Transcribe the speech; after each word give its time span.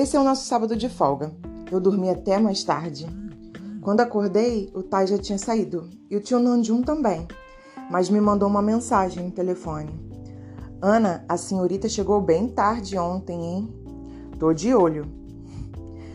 Esse 0.00 0.16
é 0.16 0.20
o 0.20 0.24
nosso 0.24 0.46
sábado 0.46 0.74
de 0.74 0.88
folga. 0.88 1.30
Eu 1.70 1.78
dormi 1.78 2.08
até 2.08 2.38
mais 2.38 2.64
tarde. 2.64 3.06
Quando 3.82 4.00
acordei, 4.00 4.70
o 4.74 4.82
Tai 4.82 5.06
já 5.06 5.18
tinha 5.18 5.36
saído 5.36 5.90
e 6.10 6.16
o 6.16 6.20
tio 6.22 6.38
Nanjum 6.38 6.80
também, 6.80 7.28
mas 7.90 8.08
me 8.08 8.18
mandou 8.18 8.48
uma 8.48 8.62
mensagem 8.62 9.22
no 9.22 9.30
telefone. 9.30 9.92
Ana, 10.80 11.22
a 11.28 11.36
senhorita 11.36 11.86
chegou 11.86 12.18
bem 12.18 12.48
tarde 12.48 12.96
ontem, 12.96 13.44
hein? 13.44 13.74
Tô 14.38 14.54
de 14.54 14.74
olho. 14.74 15.04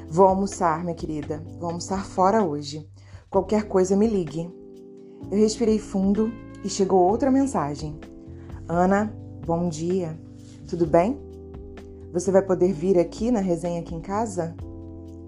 Vou 0.10 0.26
almoçar, 0.26 0.84
minha 0.84 0.96
querida. 0.96 1.44
Vou 1.60 1.68
almoçar 1.68 2.04
fora 2.08 2.44
hoje. 2.44 2.90
Qualquer 3.30 3.68
coisa 3.68 3.96
me 3.96 4.08
ligue. 4.08 4.50
Eu 5.30 5.38
respirei 5.38 5.78
fundo 5.78 6.34
e 6.64 6.70
chegou 6.70 7.08
outra 7.08 7.30
mensagem. 7.30 8.00
Ana, 8.68 9.16
bom 9.45 9.70
dia. 9.70 10.20
Tudo 10.67 10.88
bem? 10.88 11.25
Você 12.16 12.32
vai 12.32 12.42
poder 12.42 12.72
vir 12.72 12.98
aqui 12.98 13.30
na 13.30 13.42
resenha 13.42 13.82
aqui 13.82 13.94
em 13.94 14.00
casa? 14.00 14.56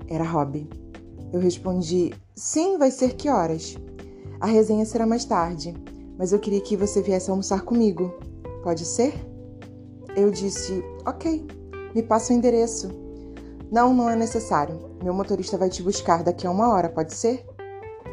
Era 0.07 0.23
Rob. 0.23 0.69
Eu 1.33 1.39
respondi: 1.41 2.13
Sim, 2.33 2.77
vai 2.77 2.91
ser 2.91 3.15
que 3.15 3.29
horas? 3.29 3.75
A 4.39 4.45
resenha 4.45 4.85
será 4.85 5.05
mais 5.05 5.25
tarde, 5.25 5.73
mas 6.17 6.31
eu 6.31 6.39
queria 6.39 6.61
que 6.61 6.77
você 6.77 7.01
viesse 7.01 7.29
almoçar 7.29 7.63
comigo. 7.63 8.17
Pode 8.63 8.85
ser? 8.85 9.13
Eu 10.15 10.31
disse: 10.31 10.81
Ok, 11.05 11.45
me 11.93 12.01
passa 12.01 12.31
o 12.31 12.37
endereço. 12.37 12.89
Não, 13.69 13.93
não 13.93 14.09
é 14.09 14.15
necessário. 14.15 14.79
Meu 15.03 15.13
motorista 15.13 15.57
vai 15.57 15.69
te 15.69 15.83
buscar 15.83 16.23
daqui 16.23 16.47
a 16.47 16.51
uma 16.51 16.69
hora, 16.69 16.87
pode 16.87 17.13
ser? 17.13 17.45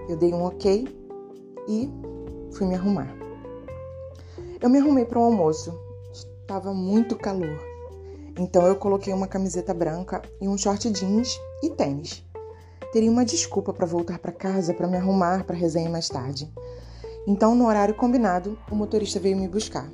Eu 0.09 0.17
dei 0.17 0.35
um 0.35 0.43
ok 0.43 0.85
e 1.69 1.89
fui 2.53 2.67
me 2.67 2.75
arrumar. 2.75 3.15
Eu 4.61 4.69
me 4.69 4.79
arrumei 4.79 5.05
para 5.05 5.21
o 5.21 5.23
um 5.23 5.27
almoço. 5.27 5.73
Estava 6.43 6.75
muito 6.75 7.15
calor. 7.17 7.74
Então 8.39 8.67
eu 8.67 8.75
coloquei 8.77 9.13
uma 9.13 9.29
camiseta 9.29 9.73
branca 9.73 10.21
e 10.41 10.49
um 10.49 10.59
short 10.59 10.91
jeans 10.91 11.39
e 11.63 11.71
tênis. 11.71 12.25
Teria 12.93 13.11
uma 13.11 13.25
desculpa 13.25 13.73
para 13.73 13.87
voltar 13.87 14.19
para 14.19 14.33
casa 14.33 14.75
para 14.75 14.87
me 14.89 14.97
arrumar 14.97 15.45
para 15.45 15.57
resenha 15.57 15.91
mais 15.91 16.09
tarde. 16.09 16.53
Então, 17.27 17.55
no 17.55 17.67
horário 17.67 17.95
combinado, 17.95 18.59
o 18.71 18.75
motorista 18.75 19.19
veio 19.19 19.37
me 19.37 19.49
buscar. 19.49 19.89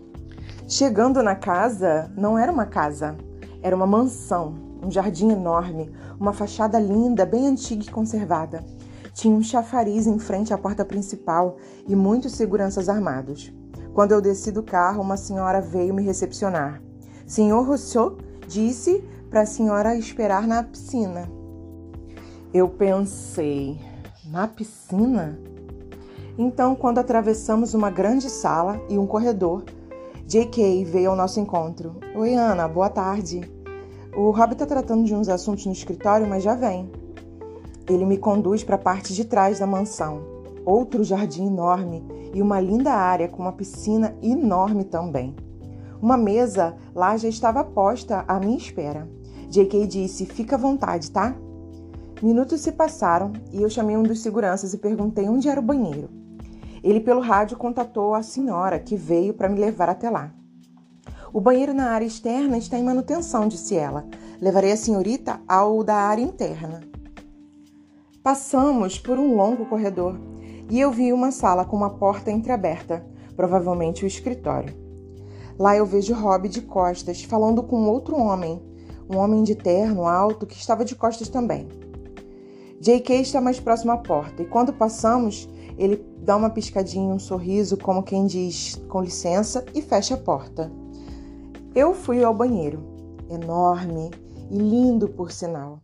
Chegando 0.66 1.22
na 1.22 1.34
casa, 1.34 2.10
não 2.16 2.38
era 2.38 2.50
uma 2.50 2.66
casa, 2.66 3.16
era 3.62 3.74
uma 3.74 3.86
mansão, 3.86 4.54
um 4.82 4.91
jardim 4.91 5.30
enorme, 5.30 5.91
uma 6.19 6.32
fachada 6.32 6.78
linda, 6.78 7.25
bem 7.25 7.47
antiga 7.47 7.84
e 7.84 7.91
conservada. 7.91 8.64
Tinha 9.12 9.34
um 9.34 9.42
chafariz 9.42 10.06
em 10.06 10.19
frente 10.19 10.52
à 10.52 10.58
porta 10.58 10.84
principal 10.84 11.56
e 11.86 11.94
muitos 11.94 12.32
seguranças 12.32 12.88
armados. 12.88 13.52
Quando 13.92 14.12
eu 14.12 14.20
desci 14.20 14.50
do 14.50 14.62
carro, 14.62 15.02
uma 15.02 15.16
senhora 15.16 15.60
veio 15.60 15.94
me 15.94 16.02
recepcionar. 16.02 16.82
Senhor 17.27 17.62
Rousseau 17.62 18.19
disse 18.50 19.04
para 19.30 19.42
a 19.42 19.46
senhora 19.46 19.96
esperar 19.96 20.44
na 20.44 20.64
piscina. 20.64 21.30
Eu 22.52 22.68
pensei, 22.68 23.78
na 24.28 24.48
piscina? 24.48 25.38
Então, 26.36 26.74
quando 26.74 26.98
atravessamos 26.98 27.74
uma 27.74 27.90
grande 27.90 28.28
sala 28.28 28.80
e 28.88 28.98
um 28.98 29.06
corredor, 29.06 29.62
J.K. 30.26 30.84
veio 30.84 31.10
ao 31.10 31.16
nosso 31.16 31.38
encontro. 31.38 31.94
Oi, 32.12 32.34
Ana, 32.34 32.66
boa 32.66 32.90
tarde. 32.90 33.40
O 34.16 34.32
Rob 34.32 34.52
está 34.52 34.66
tratando 34.66 35.04
de 35.04 35.14
uns 35.14 35.28
assuntos 35.28 35.64
no 35.66 35.72
escritório, 35.72 36.28
mas 36.28 36.42
já 36.42 36.56
vem. 36.56 36.90
Ele 37.88 38.04
me 38.04 38.18
conduz 38.18 38.64
para 38.64 38.74
a 38.74 38.78
parte 38.78 39.14
de 39.14 39.24
trás 39.24 39.60
da 39.60 39.66
mansão. 39.66 40.22
Outro 40.66 41.04
jardim 41.04 41.46
enorme 41.46 42.04
e 42.34 42.42
uma 42.42 42.60
linda 42.60 42.90
área 42.90 43.28
com 43.28 43.42
uma 43.42 43.52
piscina 43.52 44.16
enorme 44.20 44.82
também. 44.82 45.36
Uma 46.02 46.16
mesa 46.16 46.76
lá 46.94 47.16
já 47.16 47.28
estava 47.28 47.62
posta 47.62 48.24
à 48.26 48.40
minha 48.40 48.56
espera. 48.56 49.08
J.K. 49.48 49.86
disse: 49.86 50.24
Fica 50.24 50.56
à 50.56 50.58
vontade, 50.58 51.10
tá? 51.10 51.36
Minutos 52.22 52.60
se 52.60 52.72
passaram 52.72 53.32
e 53.52 53.62
eu 53.62 53.69
chamei 53.69 53.97
um 53.97 54.02
dos 54.02 54.20
seguranças 54.20 54.72
e 54.72 54.78
perguntei 54.78 55.28
onde 55.28 55.48
era 55.48 55.60
o 55.60 55.62
banheiro. 55.62 56.08
Ele, 56.82 57.00
pelo 57.00 57.20
rádio, 57.20 57.56
contatou 57.56 58.14
a 58.14 58.22
senhora 58.22 58.78
que 58.78 58.97
veio 58.97 59.34
para 59.34 59.48
me 59.48 59.60
levar 59.60 59.88
até 59.88 60.08
lá. 60.08 60.32
O 61.32 61.41
banheiro 61.41 61.75
na 61.75 61.91
área 61.91 62.06
externa 62.06 62.56
está 62.58 62.78
em 62.78 62.84
manutenção, 62.84 63.46
disse 63.46 63.76
ela. 63.76 64.06
Levarei 64.41 64.72
a 64.72 64.76
senhorita 64.76 65.41
ao 65.46 65.84
da 65.84 65.96
área 65.96 66.22
interna. 66.22 66.80
Passamos 68.22 68.98
por 68.98 69.19
um 69.19 69.36
longo 69.36 69.66
corredor 69.66 70.19
e 70.70 70.80
eu 70.80 70.91
vi 70.91 71.12
uma 71.12 71.30
sala 71.30 71.64
com 71.64 71.76
uma 71.76 71.91
porta 71.91 72.30
entreaberta, 72.30 73.04
provavelmente 73.36 74.04
o 74.04 74.06
escritório. 74.06 74.89
Lá 75.60 75.76
eu 75.76 75.84
vejo 75.84 76.15
Rob 76.15 76.48
de 76.48 76.62
costas, 76.62 77.22
falando 77.22 77.62
com 77.62 77.87
outro 77.87 78.16
homem, 78.16 78.62
um 79.10 79.19
homem 79.19 79.43
de 79.43 79.54
terno 79.54 80.06
alto 80.06 80.47
que 80.47 80.56
estava 80.56 80.87
de 80.87 80.97
costas 80.97 81.28
também. 81.28 81.69
J.K. 82.81 83.21
está 83.21 83.43
mais 83.43 83.60
próximo 83.60 83.93
à 83.93 83.99
porta 83.99 84.41
e 84.43 84.47
quando 84.47 84.72
passamos, 84.72 85.47
ele 85.76 86.03
dá 86.22 86.34
uma 86.34 86.49
piscadinha, 86.49 87.15
um 87.15 87.19
sorriso, 87.19 87.76
como 87.76 88.03
quem 88.03 88.25
diz 88.25 88.81
com 88.88 89.03
licença, 89.03 89.62
e 89.75 89.82
fecha 89.82 90.15
a 90.15 90.16
porta. 90.16 90.72
Eu 91.75 91.93
fui 91.93 92.25
ao 92.25 92.32
banheiro, 92.32 92.82
enorme 93.28 94.10
e 94.50 94.56
lindo 94.56 95.10
por 95.10 95.31
sinal. 95.31 95.82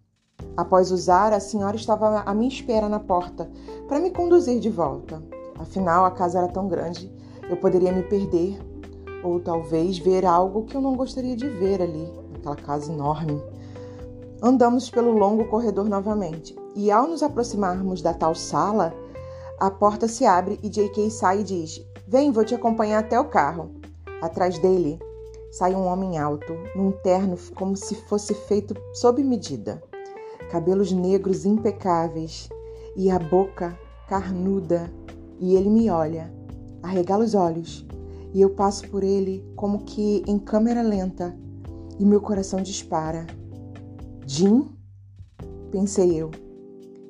Após 0.56 0.90
usar, 0.90 1.34
a 1.34 1.40
senhora 1.40 1.76
estava 1.76 2.20
à 2.20 2.32
minha 2.32 2.48
espera 2.48 2.88
na 2.88 2.98
porta 2.98 3.50
para 3.86 4.00
me 4.00 4.10
conduzir 4.10 4.58
de 4.58 4.70
volta. 4.70 5.22
Afinal, 5.58 6.06
a 6.06 6.10
casa 6.12 6.38
era 6.38 6.48
tão 6.48 6.66
grande, 6.66 7.14
eu 7.50 7.58
poderia 7.58 7.92
me 7.92 8.04
perder 8.04 8.58
ou 9.22 9.40
talvez 9.40 9.98
ver 9.98 10.24
algo 10.24 10.64
que 10.64 10.76
eu 10.76 10.80
não 10.80 10.94
gostaria 10.94 11.36
de 11.36 11.48
ver 11.48 11.82
ali, 11.82 12.08
naquela 12.32 12.56
casa 12.56 12.92
enorme. 12.92 13.42
Andamos 14.42 14.90
pelo 14.90 15.12
longo 15.12 15.46
corredor 15.46 15.88
novamente, 15.88 16.54
e 16.74 16.90
ao 16.90 17.06
nos 17.06 17.22
aproximarmos 17.22 18.02
da 18.02 18.12
tal 18.12 18.34
sala, 18.34 18.94
a 19.58 19.70
porta 19.70 20.06
se 20.06 20.26
abre 20.26 20.60
e 20.62 20.68
J.K. 20.68 21.10
sai 21.10 21.40
e 21.40 21.44
diz: 21.44 21.82
Vem, 22.06 22.30
vou 22.30 22.44
te 22.44 22.54
acompanhar 22.54 22.98
até 22.98 23.18
o 23.18 23.24
carro. 23.24 23.70
Atrás 24.20 24.58
dele 24.58 24.98
sai 25.50 25.74
um 25.74 25.86
homem 25.86 26.18
alto, 26.18 26.52
num 26.74 26.92
terno 26.92 27.36
como 27.54 27.74
se 27.74 27.94
fosse 27.94 28.34
feito 28.34 28.74
sob 28.92 29.22
medida. 29.22 29.82
Cabelos 30.50 30.92
negros 30.92 31.46
impecáveis 31.46 32.50
e 32.94 33.10
a 33.10 33.18
boca 33.18 33.78
carnuda. 34.08 34.92
E 35.40 35.56
ele 35.56 35.70
me 35.70 35.88
olha, 35.88 36.30
arregala 36.82 37.24
os 37.24 37.34
olhos 37.34 37.85
e 38.36 38.42
eu 38.42 38.50
passo 38.50 38.86
por 38.90 39.02
ele 39.02 39.42
como 39.56 39.78
que 39.78 40.22
em 40.26 40.38
câmera 40.38 40.82
lenta 40.82 41.34
e 41.98 42.04
meu 42.04 42.20
coração 42.20 42.60
dispara. 42.60 43.26
Jim? 44.26 44.68
Pensei 45.70 46.20
eu. 46.20 46.30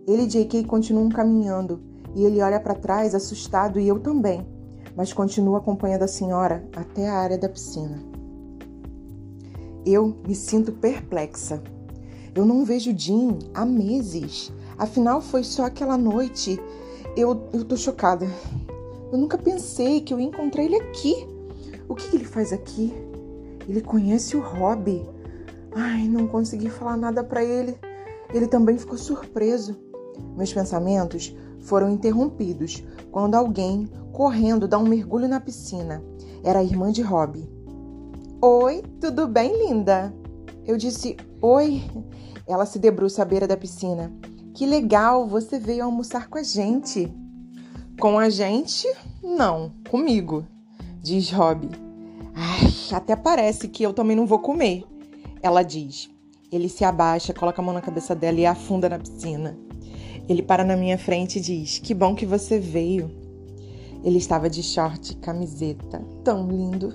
Ele 0.06 0.22
e 0.22 0.26
J.K. 0.28 0.62
continuam 0.66 1.08
caminhando 1.08 1.80
e 2.14 2.24
ele 2.24 2.40
olha 2.40 2.60
para 2.60 2.76
trás 2.76 3.12
assustado 3.12 3.80
e 3.80 3.88
eu 3.88 3.98
também, 3.98 4.46
mas 4.94 5.12
continuo 5.12 5.56
acompanhando 5.56 6.04
a 6.04 6.08
senhora 6.08 6.64
até 6.76 7.08
a 7.08 7.18
área 7.18 7.36
da 7.36 7.48
piscina. 7.48 8.00
Eu 9.84 10.16
me 10.24 10.34
sinto 10.36 10.70
perplexa. 10.70 11.60
Eu 12.36 12.46
não 12.46 12.64
vejo 12.64 12.96
Jim 12.96 13.36
há 13.52 13.64
meses. 13.64 14.52
Afinal, 14.78 15.20
foi 15.20 15.42
só 15.42 15.64
aquela 15.64 15.98
noite. 15.98 16.56
Eu, 17.16 17.48
eu 17.52 17.64
tô 17.64 17.76
chocada. 17.76 18.28
Eu 19.12 19.18
nunca 19.18 19.38
pensei 19.38 20.00
que 20.00 20.12
eu 20.12 20.18
ia 20.18 20.26
encontrar 20.26 20.64
ele 20.64 20.76
aqui. 20.76 21.14
O 21.88 21.94
que, 21.94 22.16
ele 22.16 22.24
faz 22.24 22.52
aqui? 22.52 22.92
Ele 23.68 23.80
conhece 23.80 24.36
o 24.36 24.40
Rob. 24.40 25.06
Ai, 25.72 26.08
não 26.08 26.26
consegui 26.26 26.68
falar 26.68 26.96
nada 26.96 27.22
para 27.22 27.44
ele. 27.44 27.78
Ele 28.34 28.48
também 28.48 28.76
ficou 28.76 28.98
surpreso. 28.98 29.76
Meus 30.36 30.52
pensamentos 30.52 31.36
foram 31.60 31.90
interrompidos 31.90 32.82
quando 33.10 33.34
alguém, 33.34 33.88
correndo, 34.12 34.66
dá 34.66 34.78
um 34.78 34.88
mergulho 34.88 35.28
na 35.28 35.40
piscina. 35.40 36.02
Era 36.42 36.58
a 36.60 36.64
irmã 36.64 36.90
de 36.90 37.02
Rob. 37.02 37.48
Oi, 38.42 38.82
tudo 39.00 39.28
bem, 39.28 39.66
linda? 39.66 40.12
Eu 40.64 40.76
disse 40.76 41.16
oi. 41.40 41.82
Ela 42.46 42.66
se 42.66 42.78
debruça 42.78 43.22
à 43.22 43.24
beira 43.24 43.46
da 43.46 43.56
piscina. 43.56 44.12
Que 44.54 44.66
legal, 44.66 45.26
você 45.26 45.58
veio 45.58 45.84
almoçar 45.84 46.28
com 46.28 46.38
a 46.38 46.42
gente. 46.42 47.12
Com 47.98 48.18
a 48.18 48.28
gente? 48.28 48.86
Não, 49.22 49.72
comigo, 49.88 50.44
diz 51.02 51.30
Rob. 51.30 51.66
Ai, 52.34 52.70
até 52.92 53.16
parece 53.16 53.68
que 53.68 53.82
eu 53.82 53.94
também 53.94 54.14
não 54.14 54.26
vou 54.26 54.38
comer, 54.38 54.84
ela 55.42 55.62
diz. 55.62 56.10
Ele 56.52 56.68
se 56.68 56.84
abaixa, 56.84 57.32
coloca 57.32 57.62
a 57.62 57.64
mão 57.64 57.72
na 57.72 57.80
cabeça 57.80 58.14
dela 58.14 58.38
e 58.38 58.44
afunda 58.44 58.86
na 58.90 58.98
piscina. 58.98 59.58
Ele 60.28 60.42
para 60.42 60.62
na 60.62 60.76
minha 60.76 60.98
frente 60.98 61.38
e 61.38 61.40
diz: 61.40 61.78
Que 61.78 61.94
bom 61.94 62.14
que 62.14 62.26
você 62.26 62.58
veio. 62.58 63.10
Ele 64.04 64.18
estava 64.18 64.50
de 64.50 64.62
short 64.62 65.12
e 65.12 65.16
camiseta, 65.16 66.04
tão 66.22 66.46
lindo. 66.46 66.94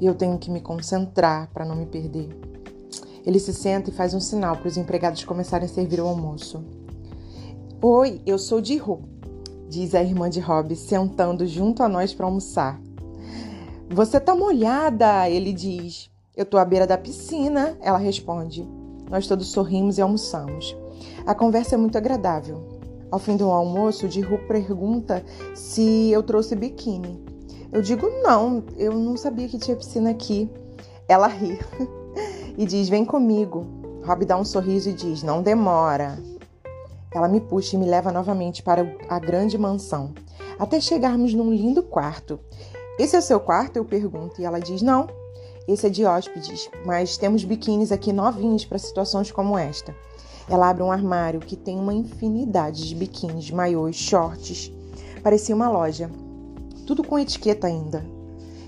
E 0.00 0.06
eu 0.06 0.14
tenho 0.14 0.38
que 0.38 0.48
me 0.48 0.60
concentrar 0.60 1.50
para 1.52 1.64
não 1.64 1.74
me 1.74 1.86
perder. 1.86 2.28
Ele 3.26 3.40
se 3.40 3.52
senta 3.52 3.90
e 3.90 3.92
faz 3.92 4.14
um 4.14 4.20
sinal 4.20 4.56
para 4.58 4.68
os 4.68 4.76
empregados 4.76 5.24
começarem 5.24 5.66
a 5.66 5.68
servir 5.68 6.00
o 6.00 6.06
almoço. 6.06 6.64
Oi, 7.82 8.20
eu 8.24 8.38
sou 8.38 8.60
de 8.60 8.76
Ru 8.76 9.13
diz 9.74 9.92
a 9.92 10.02
irmã 10.02 10.30
de 10.30 10.38
Rob, 10.38 10.76
sentando 10.76 11.44
junto 11.46 11.82
a 11.82 11.88
nós 11.88 12.14
para 12.14 12.26
almoçar. 12.26 12.80
Você 13.90 14.20
tá 14.20 14.32
molhada, 14.32 15.28
ele 15.28 15.52
diz. 15.52 16.08
Eu 16.36 16.46
tô 16.46 16.58
à 16.58 16.64
beira 16.64 16.86
da 16.86 16.96
piscina, 16.96 17.76
ela 17.80 17.98
responde. 17.98 18.66
Nós 19.10 19.26
todos 19.26 19.48
sorrimos 19.48 19.98
e 19.98 20.02
almoçamos. 20.02 20.76
A 21.26 21.34
conversa 21.34 21.74
é 21.74 21.78
muito 21.78 21.98
agradável. 21.98 22.62
Ao 23.10 23.18
fim 23.18 23.36
do 23.36 23.50
almoço, 23.50 24.08
Diru 24.08 24.38
pergunta 24.46 25.24
se 25.56 26.10
eu 26.10 26.22
trouxe 26.22 26.54
biquíni. 26.54 27.20
Eu 27.72 27.82
digo 27.82 28.08
não, 28.22 28.62
eu 28.76 28.92
não 28.92 29.16
sabia 29.16 29.48
que 29.48 29.58
tinha 29.58 29.76
piscina 29.76 30.10
aqui. 30.10 30.48
Ela 31.08 31.26
ri 31.26 31.58
e 32.56 32.64
diz: 32.64 32.88
Vem 32.88 33.04
comigo. 33.04 33.66
Rob 34.04 34.24
dá 34.24 34.36
um 34.36 34.44
sorriso 34.44 34.90
e 34.90 34.92
diz: 34.92 35.24
Não 35.24 35.42
demora. 35.42 36.16
Ela 37.14 37.28
me 37.28 37.40
puxa 37.40 37.76
e 37.76 37.78
me 37.78 37.86
leva 37.86 38.10
novamente 38.10 38.62
para 38.62 38.82
a 39.08 39.18
grande 39.18 39.56
mansão, 39.56 40.12
até 40.58 40.80
chegarmos 40.80 41.32
num 41.32 41.52
lindo 41.52 41.82
quarto. 41.82 42.40
Esse 42.98 43.16
é 43.16 43.18
o 43.18 43.22
seu 43.22 43.40
quarto? 43.40 43.76
Eu 43.76 43.84
pergunto. 43.84 44.40
E 44.40 44.44
ela 44.44 44.58
diz: 44.58 44.82
Não, 44.82 45.08
esse 45.66 45.86
é 45.86 45.90
de 45.90 46.04
hóspedes, 46.04 46.68
mas 46.84 47.16
temos 47.16 47.44
biquínis 47.44 47.90
aqui 47.90 48.12
novinhos 48.12 48.64
para 48.64 48.78
situações 48.78 49.32
como 49.32 49.56
esta. 49.56 49.94
Ela 50.48 50.68
abre 50.68 50.82
um 50.82 50.92
armário 50.92 51.40
que 51.40 51.56
tem 51.56 51.78
uma 51.78 51.94
infinidade 51.94 52.86
de 52.86 52.94
biquínis, 52.94 53.50
maiôs, 53.50 53.96
shorts. 53.96 54.70
Parecia 55.22 55.54
uma 55.54 55.70
loja. 55.70 56.10
Tudo 56.86 57.02
com 57.02 57.18
etiqueta 57.18 57.66
ainda. 57.66 58.04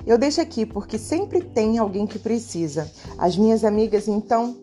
Eu 0.07 0.17
deixo 0.17 0.41
aqui 0.41 0.65
porque 0.65 0.97
sempre 0.97 1.43
tem 1.43 1.79
alguém 1.79 2.07
que 2.07 2.19
precisa. 2.19 2.91
As 3.19 3.37
minhas 3.37 3.63
amigas, 3.63 4.09
então, 4.09 4.57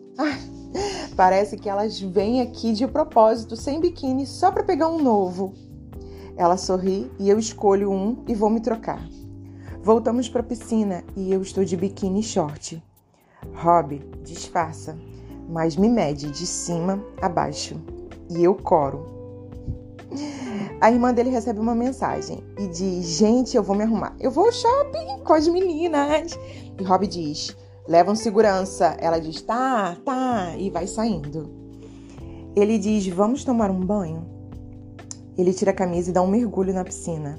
parece 1.16 1.56
que 1.56 1.68
elas 1.68 2.00
vêm 2.00 2.40
aqui 2.40 2.72
de 2.72 2.86
propósito, 2.86 3.56
sem 3.56 3.80
biquíni, 3.80 4.26
só 4.26 4.50
para 4.50 4.64
pegar 4.64 4.88
um 4.88 5.02
novo. 5.02 5.54
Ela 6.36 6.56
sorri 6.56 7.10
e 7.18 7.28
eu 7.28 7.38
escolho 7.38 7.90
um 7.90 8.24
e 8.26 8.34
vou 8.34 8.50
me 8.50 8.60
trocar. 8.60 9.02
Voltamos 9.82 10.28
para 10.28 10.40
a 10.40 10.44
piscina 10.44 11.04
e 11.16 11.32
eu 11.32 11.42
estou 11.42 11.64
de 11.64 11.76
biquíni 11.76 12.22
short. 12.22 12.82
Rob, 13.54 14.00
disfarça 14.22 14.96
mas 15.48 15.76
me 15.76 15.88
mede 15.88 16.30
de 16.30 16.46
cima 16.46 17.02
a 17.20 17.28
baixo. 17.28 17.80
E 18.30 18.42
eu 18.42 18.54
coro. 18.54 19.12
A 20.80 20.90
irmã 20.90 21.12
dele 21.12 21.30
recebe 21.30 21.58
uma 21.58 21.74
mensagem 21.74 22.42
e 22.58 22.66
diz: 22.68 23.06
Gente, 23.06 23.56
eu 23.56 23.62
vou 23.62 23.76
me 23.76 23.84
arrumar. 23.84 24.14
Eu 24.20 24.30
vou 24.30 24.46
ao 24.46 24.52
shopping 24.52 25.18
com 25.24 25.32
as 25.32 25.46
meninas. 25.48 26.38
E 26.78 26.82
Rob 26.82 27.06
diz: 27.06 27.56
Levam 27.86 28.14
segurança. 28.14 28.96
Ela 28.98 29.18
diz: 29.18 29.42
Tá, 29.42 29.96
tá. 30.04 30.56
E 30.56 30.70
vai 30.70 30.86
saindo. 30.86 31.50
Ele 32.56 32.78
diz: 32.78 33.06
Vamos 33.08 33.44
tomar 33.44 33.70
um 33.70 33.80
banho? 33.80 34.26
Ele 35.36 35.52
tira 35.52 35.72
a 35.72 35.74
camisa 35.74 36.10
e 36.10 36.12
dá 36.12 36.22
um 36.22 36.28
mergulho 36.28 36.72
na 36.72 36.84
piscina. 36.84 37.38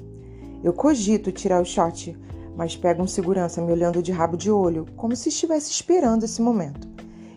Eu 0.62 0.72
cogito 0.72 1.32
tirar 1.32 1.60
o 1.60 1.64
short, 1.64 2.16
mas 2.56 2.76
pego 2.76 3.02
um 3.02 3.06
segurança 3.06 3.62
me 3.62 3.72
olhando 3.72 4.02
de 4.02 4.12
rabo 4.12 4.36
de 4.36 4.50
olho, 4.50 4.86
como 4.96 5.16
se 5.16 5.28
estivesse 5.28 5.70
esperando 5.70 6.24
esse 6.24 6.40
momento. 6.42 6.88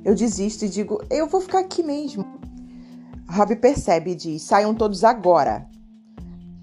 Eu 0.04 0.14
desisto 0.14 0.66
e 0.66 0.70
digo: 0.70 1.02
eu 1.10 1.28
vou 1.28 1.42
ficar 1.42 1.60
aqui 1.60 1.82
mesmo. 1.82 2.26
Rob 3.28 3.56
percebe 3.56 4.12
e 4.12 4.16
diz: 4.16 4.44
saiam 4.44 4.74
todos 4.74 5.04
agora. 5.04 5.68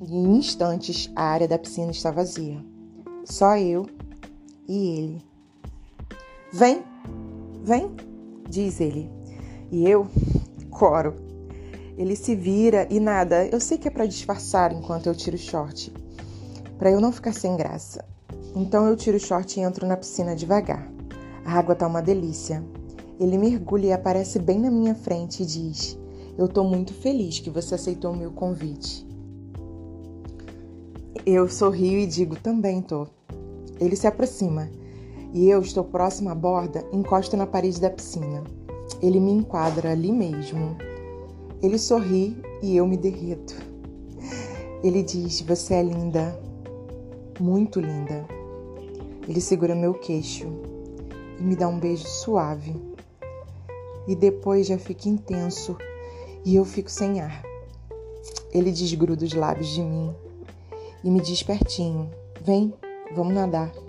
Em 0.00 0.36
instantes, 0.36 1.10
a 1.16 1.24
área 1.24 1.48
da 1.48 1.58
piscina 1.58 1.90
está 1.90 2.10
vazia. 2.10 2.62
Só 3.24 3.56
eu 3.56 3.86
e 4.68 4.98
ele. 4.98 5.35
Vem, 6.56 6.82
vem, 7.64 7.94
diz 8.48 8.80
ele. 8.80 9.10
E 9.70 9.86
eu 9.86 10.06
coro. 10.70 11.12
Ele 11.98 12.16
se 12.16 12.34
vira 12.34 12.86
e 12.88 12.98
nada. 12.98 13.46
Eu 13.46 13.60
sei 13.60 13.76
que 13.76 13.88
é 13.88 13.90
para 13.90 14.06
disfarçar 14.06 14.72
enquanto 14.72 15.06
eu 15.06 15.14
tiro 15.14 15.36
o 15.36 15.38
short, 15.38 15.92
para 16.78 16.90
eu 16.90 16.98
não 16.98 17.12
ficar 17.12 17.34
sem 17.34 17.58
graça. 17.58 18.02
Então 18.54 18.86
eu 18.86 18.96
tiro 18.96 19.18
o 19.18 19.20
short 19.20 19.60
e 19.60 19.62
entro 19.62 19.86
na 19.86 19.98
piscina 19.98 20.34
devagar. 20.34 20.90
A 21.44 21.58
água 21.58 21.74
tá 21.74 21.86
uma 21.86 22.00
delícia. 22.00 22.64
Ele 23.20 23.36
mergulha 23.36 23.88
e 23.88 23.92
aparece 23.92 24.38
bem 24.38 24.58
na 24.58 24.70
minha 24.70 24.94
frente 24.94 25.42
e 25.42 25.46
diz: 25.46 25.98
Eu 26.38 26.46
estou 26.46 26.64
muito 26.64 26.94
feliz 26.94 27.38
que 27.38 27.50
você 27.50 27.74
aceitou 27.74 28.14
o 28.14 28.16
meu 28.16 28.30
convite. 28.30 29.06
Eu 31.26 31.50
sorrio 31.50 31.98
e 31.98 32.06
digo: 32.06 32.34
Também 32.34 32.80
tô. 32.80 33.06
Ele 33.78 33.94
se 33.94 34.06
aproxima 34.06 34.70
e 35.36 35.50
eu 35.50 35.60
estou 35.60 35.84
próximo 35.84 36.30
à 36.30 36.34
borda, 36.34 36.82
encosto 36.90 37.36
na 37.36 37.46
parede 37.46 37.78
da 37.78 37.90
piscina. 37.90 38.42
Ele 39.02 39.20
me 39.20 39.32
enquadra 39.32 39.92
ali 39.92 40.10
mesmo. 40.10 40.74
Ele 41.62 41.78
sorri 41.78 42.42
e 42.62 42.74
eu 42.74 42.86
me 42.86 42.96
derreto. 42.96 43.54
Ele 44.82 45.02
diz: 45.02 45.42
Você 45.42 45.74
é 45.74 45.82
linda, 45.82 46.40
muito 47.38 47.80
linda. 47.80 48.26
Ele 49.28 49.38
segura 49.38 49.74
meu 49.74 49.92
queixo 49.92 50.46
e 51.38 51.42
me 51.42 51.54
dá 51.54 51.68
um 51.68 51.78
beijo 51.78 52.08
suave 52.08 52.74
e 54.08 54.16
depois 54.16 54.66
já 54.66 54.78
fica 54.78 55.06
intenso 55.06 55.76
e 56.46 56.56
eu 56.56 56.64
fico 56.64 56.90
sem 56.90 57.20
ar. 57.20 57.42
Ele 58.54 58.72
desgruda 58.72 59.22
os 59.22 59.34
lábios 59.34 59.68
de 59.68 59.82
mim 59.82 60.14
e 61.04 61.10
me 61.10 61.20
diz 61.20 61.42
pertinho: 61.42 62.08
Vem, 62.40 62.72
vamos 63.14 63.34
nadar. 63.34 63.85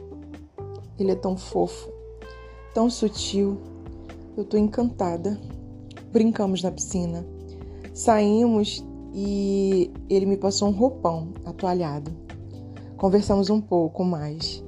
Ele 1.00 1.12
é 1.12 1.16
tão 1.16 1.38
fofo, 1.38 1.92
tão 2.74 2.90
sutil. 2.90 3.58
Eu 4.36 4.44
tô 4.44 4.58
encantada. 4.58 5.40
Brincamos 6.12 6.62
na 6.64 6.72
piscina. 6.72 7.26
Saímos 7.94 8.86
e 9.14 9.92
ele 10.10 10.26
me 10.26 10.38
passou 10.38 10.70
um 10.70 10.72
roupão 10.72 11.30
atoalhado. 11.46 12.12
Conversamos 12.96 13.50
um 13.50 13.60
pouco 13.60 14.04
mais. 14.04 14.64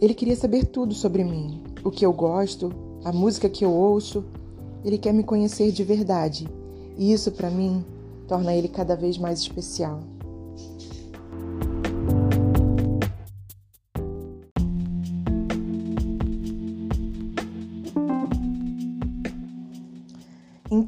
Ele 0.00 0.14
queria 0.14 0.36
saber 0.36 0.66
tudo 0.66 0.94
sobre 0.94 1.22
mim, 1.22 1.62
o 1.84 1.90
que 1.90 2.04
eu 2.04 2.12
gosto, 2.12 2.72
a 3.04 3.12
música 3.12 3.48
que 3.48 3.64
eu 3.64 3.72
ouço, 3.72 4.24
ele 4.84 4.98
quer 4.98 5.12
me 5.12 5.22
conhecer 5.22 5.70
de 5.70 5.84
verdade, 5.84 6.48
e 6.96 7.12
isso 7.12 7.30
para 7.30 7.50
mim 7.50 7.84
torna 8.26 8.54
ele 8.54 8.68
cada 8.68 8.96
vez 8.96 9.16
mais 9.16 9.40
especial. 9.40 10.00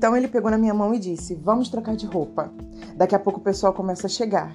Então 0.04 0.14
ele 0.14 0.28
pegou 0.28 0.50
na 0.50 0.58
minha 0.58 0.74
mão 0.74 0.92
e 0.92 0.98
disse: 0.98 1.34
Vamos 1.34 1.70
trocar 1.70 1.96
de 1.96 2.04
roupa. 2.04 2.52
Daqui 2.94 3.14
a 3.14 3.18
pouco 3.18 3.40
o 3.40 3.42
pessoal 3.42 3.72
começa 3.72 4.06
a 4.06 4.10
chegar. 4.10 4.54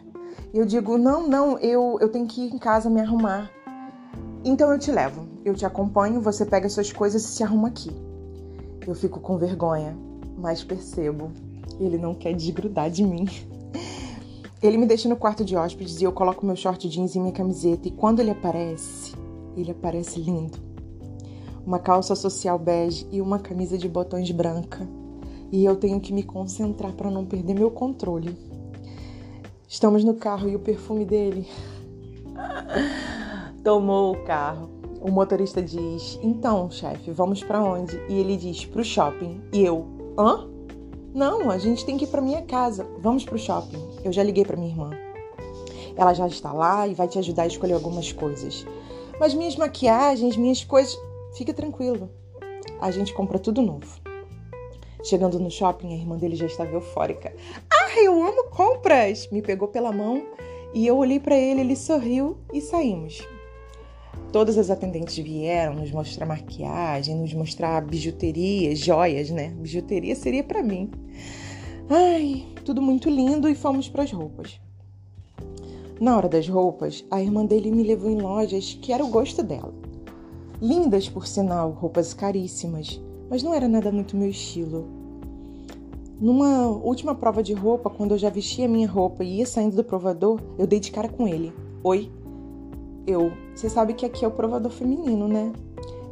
E 0.54 0.60
eu 0.60 0.63
digo: 0.63 0.96
Não, 0.96 1.28
não, 1.28 1.57
eu, 1.57 1.98
eu 2.00 2.07
tenho 2.07 2.28
que 2.28 2.42
ir 2.42 2.54
em 2.54 2.60
casa 2.60 2.88
me 2.88 3.01
arrumar. 3.01 3.50
Então 4.46 4.72
eu 4.72 4.78
te 4.78 4.92
levo, 4.92 5.28
eu 5.44 5.56
te 5.56 5.65
acompanho, 5.65 6.22
você 6.22 6.46
pega 6.46 6.70
suas 6.70 6.94
coisas 6.94 7.24
e 7.24 7.27
se 7.29 7.44
arruma 7.44 7.70
aqui. 7.70 7.89
Eu 8.86 8.94
fico 8.94 9.20
com 9.20 9.39
vergonha, 9.39 9.98
mas 10.38 10.63
percebo, 10.63 11.32
ele 11.79 11.98
não 11.98 12.13
quer 12.13 12.36
desgrudar 12.36 12.91
de 12.91 13.03
mim. 13.03 13.25
Ele 14.62 14.77
me 14.77 14.86
deixa 14.86 15.08
no 15.08 15.15
quarto 15.15 15.46
de 15.46 15.56
hóspedes 15.56 16.01
e 16.01 16.03
eu 16.03 16.12
coloco 16.12 16.46
meu 16.46 16.56
short 16.56 16.89
jeans 16.89 17.15
e 17.15 17.20
minha 17.20 17.32
camiseta. 17.32 17.88
E 17.88 17.91
quando 17.91 18.20
ele 18.20 18.32
aparece, 18.32 19.15
ele 19.56 19.72
aparece 19.72 20.20
lindo. 20.20 20.58
Uma 21.65 21.79
calça 21.79 22.13
social 22.13 22.60
bege 22.60 23.08
e 23.10 23.22
uma 23.22 23.39
camisa 23.39 23.77
de 23.77 23.88
botões 23.88 24.29
branca. 24.32 24.99
E 25.51 25.65
eu 25.65 25.75
tenho 25.75 26.00
que 26.00 26.13
me 26.13 26.24
concentrar 26.24 26.94
para 26.94 27.10
não 27.10 27.25
perder 27.25 27.53
meu 27.53 27.72
controle. 27.72 28.38
Estamos 29.68 30.03
no 30.03 30.15
carro 30.15 30.50
e 30.50 30.56
o 30.56 30.60
perfume 30.60 31.06
dele 31.06 31.48
tomou 33.63 34.13
o 34.13 34.24
carro. 34.24 34.70
O 35.01 35.12
motorista 35.12 35.62
diz: 35.62 36.20
Então, 36.22 36.70
chefe, 36.70 37.12
vamos 37.12 37.44
para 37.44 37.63
onde? 37.63 37.96
E 38.10 38.15
ele 38.15 38.36
diz: 38.38 38.65
Pro 38.65 38.84
shopping. 38.84 39.41
E 39.53 39.63
eu: 39.63 39.86
Hã? 40.18 40.48
Não, 41.13 41.50
a 41.50 41.58
gente 41.58 41.86
tem 41.86 41.98
que 41.98 42.06
ir 42.06 42.08
para 42.08 42.22
minha 42.22 42.44
casa. 42.44 42.88
Vamos 43.00 43.24
pro 43.24 43.38
shopping. 43.38 43.82
Eu 44.03 44.12
já 44.12 44.22
liguei 44.22 44.46
para 44.46 44.58
minha 44.58 44.72
irmã. 44.72 44.91
Ela 45.96 46.13
já 46.13 46.27
está 46.27 46.53
lá 46.53 46.88
e 46.88 46.94
vai 46.94 47.08
te 47.08 47.18
ajudar 47.20 47.44
a 47.44 47.48
escolher 47.48 47.74
algumas 47.74 48.12
coisas. 48.12 48.65
Mas 49.20 49.34
minhas 49.34 49.56
maquiagens, 49.56 50.38
minhas 50.38 50.63
coisas, 50.63 50.98
fica 51.34 51.53
tranquilo. 51.53 52.10
A 52.79 52.91
gente 52.91 53.13
compra 53.13 53.39
tudo 53.39 53.62
novo. 53.62 54.09
Chegando 55.03 55.39
no 55.39 55.50
shopping, 55.50 55.94
a 55.94 55.96
irmã 55.96 56.18
dele 56.18 56.36
já 56.36 56.46
estava 56.46 56.74
eufórica. 56.74 57.34
Ah, 57.72 58.01
eu 58.03 58.22
amo 58.22 58.50
compras! 58.50 59.29
Me 59.32 59.41
pegou 59.41 59.68
pela 59.68 59.91
mão 59.91 60.24
e 60.74 60.86
eu 60.86 60.98
olhei 60.98 61.20
para 61.20 61.38
ele, 61.38 61.62
ele 61.62 61.75
sorriu 61.75 62.38
e 62.53 62.60
saímos. 62.60 63.25
Todas 64.32 64.58
as 64.58 64.70
atendentes 64.70 65.18
vieram 65.18 65.74
nos 65.75 65.91
mostrar 65.91 66.25
maquiagem, 66.25 67.15
nos 67.15 67.34
mostrar 67.34 67.82
bijuteria, 67.82 68.75
joias, 68.75 69.29
né? 69.29 69.50
Bijuteria 69.58 70.15
seria 70.15 70.44
para 70.44 70.62
mim. 70.62 70.91
Ai, 71.89 72.46
tudo 72.63 72.82
muito 72.82 73.10
lindo 73.10 73.50
e 73.50 73.56
fomos 73.56 73.89
para 73.89 74.03
as 74.03 74.12
roupas. 74.12 74.60
Na 76.00 76.15
hora 76.15 76.29
das 76.29 76.48
roupas, 76.48 77.03
a 77.10 77.22
irmã 77.22 77.46
dele 77.46 77.72
me 77.72 77.84
levou 77.84 78.12
em 78.12 78.22
lojas 78.22 78.77
que 78.79 78.94
era 78.94 79.03
o 79.03 79.10
gosto 79.10 79.41
dela. 79.41 79.74
Lindas, 80.62 81.10
por 81.10 81.25
sinal, 81.25 81.72
roupas 81.72 82.13
caríssimas, 82.13 83.01
mas 83.29 83.43
não 83.43 83.53
era 83.53 83.67
nada 83.67 83.91
muito 83.91 84.17
meu 84.17 84.29
estilo. 84.29 84.88
Numa 86.19 86.67
última 86.67 87.15
prova 87.15 87.41
de 87.41 87.53
roupa, 87.53 87.89
quando 87.89 88.12
eu 88.12 88.17
já 88.17 88.29
vestia 88.29 88.67
minha 88.67 88.89
roupa 88.89 89.24
e 89.24 89.38
ia 89.38 89.45
saindo 89.45 89.75
do 89.75 89.83
provador, 89.83 90.41
eu 90.57 90.67
dei 90.67 90.79
de 90.79 90.91
cara 90.91 91.07
com 91.07 91.27
ele. 91.27 91.53
Oi, 91.81 92.12
eu, 93.07 93.31
você 93.55 93.69
sabe 93.69 93.93
que 93.93 94.05
aqui 94.05 94.25
é 94.25 94.27
o 94.27 94.31
provador 94.31 94.71
feminino, 94.71 95.27
né? 95.27 95.53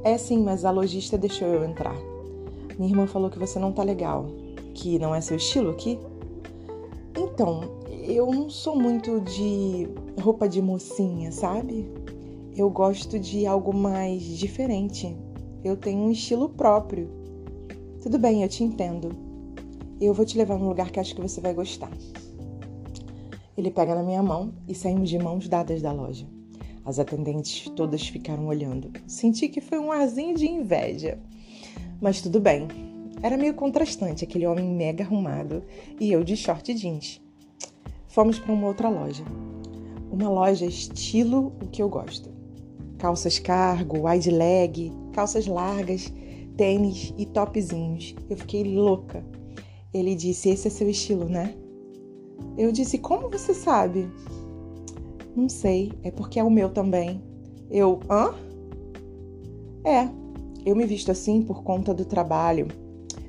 É 0.03 0.17
sim, 0.17 0.41
mas 0.41 0.63
a 0.63 0.71
lojista 0.71 1.17
deixou 1.17 1.47
eu 1.49 1.65
entrar. 1.65 1.95
Minha 2.77 2.91
irmã 2.91 3.07
falou 3.07 3.29
que 3.29 3.37
você 3.37 3.59
não 3.59 3.73
tá 3.73 3.83
legal, 3.83 4.27
que 4.73 4.97
não 4.97 5.13
é 5.13 5.19
seu 5.19 5.35
estilo 5.35 5.71
aqui. 5.71 5.99
Então, 7.17 7.61
eu 7.89 8.27
não 8.27 8.49
sou 8.49 8.75
muito 8.75 9.19
de 9.19 9.89
roupa 10.21 10.47
de 10.47 10.61
mocinha, 10.61 11.31
sabe? 11.31 11.85
Eu 12.55 12.69
gosto 12.69 13.19
de 13.19 13.45
algo 13.45 13.73
mais 13.73 14.21
diferente. 14.23 15.13
Eu 15.63 15.75
tenho 15.75 15.99
um 15.99 16.11
estilo 16.11 16.49
próprio. 16.49 17.09
Tudo 18.01 18.17
bem, 18.19 18.43
eu 18.43 18.49
te 18.49 18.63
entendo. 18.63 19.09
Eu 19.99 20.13
vou 20.13 20.25
te 20.25 20.37
levar 20.37 20.57
num 20.57 20.67
lugar 20.67 20.91
que 20.91 20.99
acho 20.99 21.15
que 21.15 21.21
você 21.21 21.41
vai 21.41 21.53
gostar. 21.53 21.91
Ele 23.57 23.71
pega 23.71 23.95
na 23.95 24.03
minha 24.03 24.21
mão 24.21 24.53
e 24.67 24.75
saímos 24.75 25.09
de 25.09 25.17
mãos 25.17 25.47
dadas 25.49 25.81
da 25.81 25.91
loja. 25.91 26.27
As 26.85 26.99
atendentes 26.99 27.69
todas 27.75 28.07
ficaram 28.07 28.45
olhando. 28.45 28.91
Senti 29.07 29.49
que 29.49 29.59
foi 29.59 29.79
um 29.79 29.91
arzinho 29.91 30.35
de 30.35 30.47
inveja. 30.47 31.19
Mas 31.99 32.21
tudo 32.21 32.39
bem. 32.39 32.67
Era 33.21 33.35
meio 33.35 33.55
contrastante 33.55 34.23
aquele 34.23 34.45
homem 34.45 34.69
mega 34.69 35.03
arrumado 35.03 35.63
e 35.99 36.11
eu 36.11 36.23
de 36.23 36.37
short 36.37 36.71
jeans. 36.75 37.19
Fomos 38.07 38.37
para 38.37 38.53
uma 38.53 38.67
outra 38.67 38.89
loja. 38.89 39.23
Uma 40.11 40.29
loja 40.29 40.65
estilo 40.65 41.51
o 41.61 41.67
que 41.67 41.81
eu 41.81 41.89
gosto. 41.89 42.29
Calças 42.99 43.39
cargo, 43.39 44.07
wide 44.07 44.31
leg, 44.31 44.93
calças 45.17 45.47
largas, 45.47 46.13
tênis 46.55 47.11
e 47.17 47.25
topzinhos. 47.25 48.15
Eu 48.29 48.37
fiquei 48.37 48.63
louca. 48.63 49.25
Ele 49.91 50.13
disse: 50.13 50.49
Esse 50.49 50.67
é 50.67 50.69
seu 50.69 50.87
estilo, 50.87 51.25
né? 51.25 51.55
Eu 52.55 52.71
disse: 52.71 52.99
Como 52.99 53.27
você 53.27 53.51
sabe? 53.51 54.07
Não 55.35 55.49
sei, 55.49 55.91
é 56.03 56.11
porque 56.11 56.39
é 56.39 56.43
o 56.43 56.51
meu 56.51 56.69
também. 56.69 57.19
Eu, 57.67 57.99
hã? 58.07 58.35
É, 59.83 60.07
eu 60.63 60.75
me 60.75 60.85
visto 60.85 61.11
assim 61.11 61.41
por 61.41 61.63
conta 61.63 61.95
do 61.95 62.05
trabalho. 62.05 62.67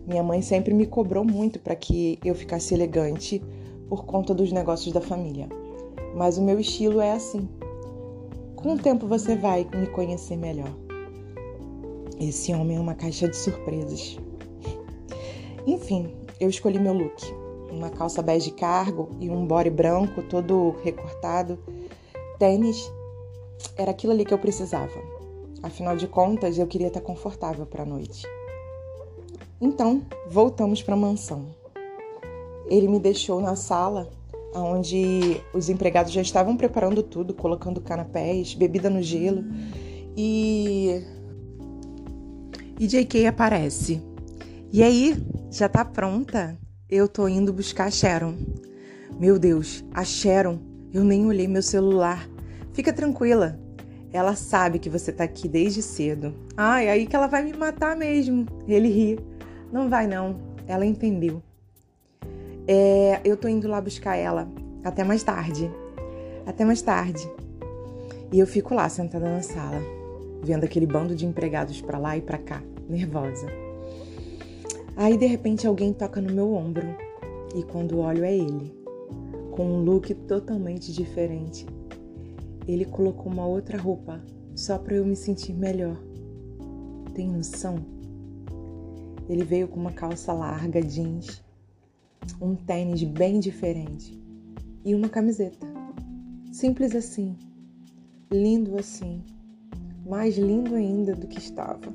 Minha 0.07 0.23
mãe 0.23 0.43
sempre 0.43 0.75
me 0.75 0.87
cobrou 0.87 1.25
muito 1.25 1.59
para 1.59 1.75
que 1.75 2.19
eu 2.23 2.35
ficasse 2.35 2.75
elegante 2.75 3.43
por 3.89 4.05
conta 4.05 4.35
dos 4.35 4.53
negócios 4.53 4.93
da 4.93 5.01
família. 5.01 5.49
Mas 6.15 6.37
o 6.37 6.43
meu 6.43 6.61
estilo 6.61 7.01
é 7.01 7.13
assim. 7.13 7.49
Com 8.57 8.75
o 8.75 8.79
tempo 8.79 9.07
você 9.07 9.37
vai 9.37 9.67
me 9.75 9.87
conhecer 9.87 10.37
melhor. 10.37 10.88
Esse 12.21 12.53
homem 12.53 12.77
é 12.77 12.81
uma 12.81 12.95
caixa 12.95 13.29
de 13.29 13.37
surpresas. 13.37 14.19
Enfim, 15.67 16.15
eu 16.41 16.49
escolhi 16.49 16.79
meu 16.79 16.93
look 16.93 17.49
uma 17.71 17.91
calça 17.91 18.23
bege 18.23 18.51
cargo 18.51 19.11
e 19.21 19.31
um 19.31 19.47
body 19.47 19.71
branco 19.71 20.23
todo 20.23 20.75
recortado. 20.83 21.59
Tênis 22.39 22.91
era 23.77 23.91
aquilo 23.91 24.13
ali 24.13 24.25
que 24.25 24.35
eu 24.35 24.39
precisava. 24.39 25.01
Afinal 25.63 25.97
de 25.97 26.07
contas, 26.07 26.59
eu 26.59 26.67
queria 26.67 26.89
estar 26.89 27.01
confortável 27.01 27.67
para 27.67 27.83
a 27.83 27.87
noite. 27.87 28.27
Então, 29.61 30.03
voltamos 30.29 30.83
para 30.83 30.95
a 30.95 30.97
mansão. 30.97 31.47
Ele 32.67 32.87
me 32.87 33.01
deixou 33.01 33.41
na 33.41 33.57
sala, 33.57 34.09
onde 34.55 35.41
os 35.53 35.69
empregados 35.69 36.13
já 36.13 36.23
estavam 36.23 36.57
preparando 36.57 37.03
tudo, 37.03 37.35
colocando 37.35 37.81
canapés, 37.81 38.55
bebida 38.55 38.89
no 38.89 39.03
gelo. 39.03 39.45
E 40.17 41.03
e 42.79 42.87
JK 42.87 43.27
aparece. 43.27 44.03
E 44.73 44.83
aí, 44.83 45.17
já 45.51 45.69
tá 45.69 45.85
pronta? 45.85 46.59
eu 46.91 47.07
tô 47.07 47.29
indo 47.29 47.53
buscar 47.53 47.85
a 47.85 47.91
Sharon. 47.91 48.35
Meu 49.21 49.39
Deus, 49.39 49.85
a 49.93 50.05
Sharon, 50.05 50.59
eu 50.93 51.05
nem 51.05 51.27
olhei 51.27 51.47
meu 51.47 51.63
celular. 51.63 52.27
Fica 52.73 52.93
tranquila. 52.93 53.61
Ela 54.11 54.35
sabe 54.35 54.79
que 54.79 54.89
você 54.89 55.13
tá 55.13 55.25
aqui 55.25 55.47
desde 55.47 55.83
cedo. 55.83 56.35
Ai, 56.57 56.89
aí 56.89 57.07
que 57.07 57.15
ela 57.15 57.27
vai 57.27 57.45
me 57.45 57.53
matar 57.53 57.95
mesmo. 57.95 58.47
Ele 58.67 58.89
ri. 58.89 59.21
Não 59.71 59.91
vai 59.91 60.07
não. 60.07 60.41
Ela 60.67 60.87
entendeu. 60.87 61.43
É, 62.67 63.21
eu 63.23 63.37
tô 63.37 63.49
indo 63.49 63.69
lá 63.69 63.83
buscar 63.83 64.17
ela. 64.17 64.49
Até 64.83 65.05
mais 65.05 65.23
tarde. 65.23 65.71
Até 66.47 66.65
mais 66.65 66.81
tarde. 66.81 67.31
E 68.33 68.39
eu 68.39 68.47
fico 68.47 68.75
lá 68.75 68.89
sentada 68.89 69.29
na 69.29 69.43
sala, 69.43 69.81
vendo 70.43 70.65
aquele 70.65 70.87
bando 70.87 71.15
de 71.15 71.27
empregados 71.27 71.81
para 71.81 71.99
lá 71.99 72.17
e 72.17 72.23
para 72.23 72.39
cá, 72.39 72.63
nervosa. 72.89 73.47
Aí 74.97 75.17
de 75.17 75.27
repente 75.27 75.67
alguém 75.67 75.93
toca 75.93 76.21
no 76.21 76.33
meu 76.33 76.53
ombro 76.55 76.87
e 77.55 77.63
quando 77.63 77.99
olho 77.99 78.25
é 78.25 78.37
ele, 78.37 78.73
com 79.53 79.65
um 79.65 79.85
look 79.85 80.13
totalmente 80.15 80.93
diferente. 80.93 81.67
Ele 82.67 82.85
colocou 82.85 83.33
uma 83.33 83.47
outra 83.47 83.79
roupa 83.79 84.21
só 84.55 84.77
para 84.77 84.97
eu 84.97 85.07
me 85.07 85.17
sentir 85.17 85.53
melhor. 85.53 85.97
Tem 87.15 87.29
noção? 87.29 87.77
Ele 89.29 89.45
veio 89.45 89.69
com 89.69 89.79
uma 89.79 89.93
calça 89.93 90.33
larga 90.33 90.81
jeans, 90.83 91.43
um 92.41 92.55
tênis 92.55 93.03
bem 93.05 93.39
diferente 93.39 94.21
e 94.85 94.95
uma 94.95 95.09
camiseta. 95.09 95.67
Simples 96.53 96.95
assim, 96.95 97.37
lindo 98.31 98.79
assim, 98.79 99.23
mais 100.09 100.39
lindo 100.39 100.75
ainda 100.75 101.15
do 101.15 101.27
que 101.27 101.39
estava. 101.39 101.93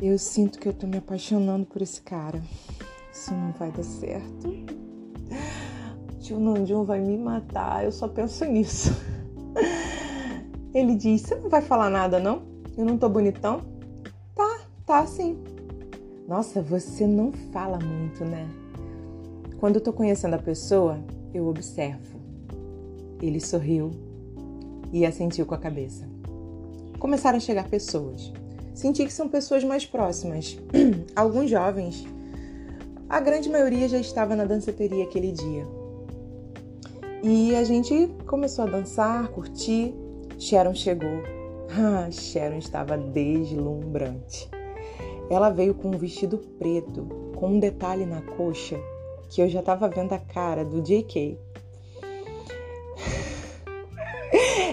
Eu 0.00 0.18
sinto 0.18 0.58
que 0.58 0.68
eu 0.68 0.72
tô 0.72 0.86
me 0.86 0.98
apaixonando 0.98 1.64
por 1.66 1.80
esse 1.80 2.02
cara. 2.02 2.40
Isso 3.12 3.32
não 3.32 3.52
vai 3.52 3.72
dar 3.72 3.82
certo. 3.82 4.48
Tio 6.20 6.38
Nandinho 6.38 6.84
vai 6.84 7.00
me 7.00 7.16
matar. 7.16 7.84
Eu 7.84 7.92
só 7.92 8.06
penso 8.06 8.44
nisso. 8.44 8.90
Ele 10.72 10.94
diz: 10.94 11.22
Você 11.22 11.34
não 11.34 11.48
vai 11.48 11.62
falar 11.62 11.90
nada, 11.90 12.20
não? 12.20 12.42
Eu 12.76 12.84
não 12.84 12.96
tô 12.96 13.08
bonitão? 13.08 13.60
Tá, 14.34 14.60
tá 14.86 15.06
sim. 15.06 15.38
Nossa, 16.28 16.62
você 16.62 17.06
não 17.06 17.32
fala 17.52 17.78
muito, 17.78 18.24
né? 18.24 18.48
Quando 19.58 19.76
eu 19.76 19.80
tô 19.80 19.92
conhecendo 19.92 20.34
a 20.34 20.38
pessoa, 20.38 20.98
eu 21.34 21.46
observo. 21.46 22.20
Ele 23.20 23.40
sorriu 23.40 23.90
e 24.92 25.04
assentiu 25.04 25.44
com 25.44 25.54
a 25.54 25.58
cabeça. 25.58 26.09
Começaram 27.00 27.38
a 27.38 27.40
chegar 27.40 27.68
pessoas 27.68 28.32
senti 28.80 29.04
que 29.04 29.12
são 29.12 29.28
pessoas 29.28 29.62
mais 29.62 29.84
próximas. 29.84 30.58
Alguns 31.14 31.50
jovens, 31.50 32.06
a 33.08 33.20
grande 33.20 33.50
maioria 33.50 33.86
já 33.88 33.98
estava 33.98 34.34
na 34.34 34.44
danceteria 34.44 35.04
aquele 35.04 35.32
dia. 35.32 35.66
E 37.22 37.54
a 37.54 37.62
gente 37.62 38.08
começou 38.26 38.64
a 38.64 38.70
dançar, 38.70 39.28
curtir. 39.28 39.94
Sharon 40.38 40.74
chegou. 40.74 41.10
Ah, 41.72 42.10
Sharon 42.10 42.58
estava 42.58 42.98
deslumbrante. 42.98 44.50
Ela 45.30 45.50
veio 45.50 45.72
com 45.72 45.90
um 45.90 45.96
vestido 45.96 46.36
preto, 46.58 47.06
com 47.36 47.50
um 47.50 47.60
detalhe 47.60 48.04
na 48.04 48.20
coxa, 48.22 48.76
que 49.28 49.40
eu 49.40 49.48
já 49.48 49.60
estava 49.60 49.88
vendo 49.88 50.12
a 50.12 50.18
cara 50.18 50.64
do 50.64 50.82
JK. 50.82 51.38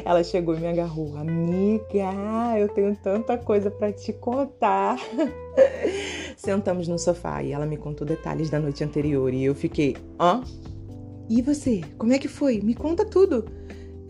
Ela 0.08 0.24
chegou 0.24 0.56
e 0.56 0.60
me 0.62 0.68
agarrou. 0.68 1.18
Amiga, 1.18 2.58
eu 2.58 2.70
tenho 2.70 2.96
tanta 2.96 3.38
coisa 3.38 3.70
para 3.70 3.92
te 3.92 4.14
contar. 4.14 4.98
Sentamos 6.38 6.88
no 6.88 6.98
sofá 6.98 7.44
e 7.44 7.52
ela 7.52 7.66
me 7.66 7.76
contou 7.76 8.08
detalhes 8.08 8.50
da 8.50 8.58
noite 8.58 8.86
anterior 8.86 9.34
e 9.34 9.44
eu 9.44 9.54
fiquei, 9.54 9.98
hã? 10.18 10.46
E 11.30 11.42
você? 11.42 11.82
Como 11.98 12.14
é 12.14 12.20
que 12.20 12.30
foi? 12.30 12.62
Me 12.62 12.74
conta 12.74 13.04
tudo. 13.04 13.44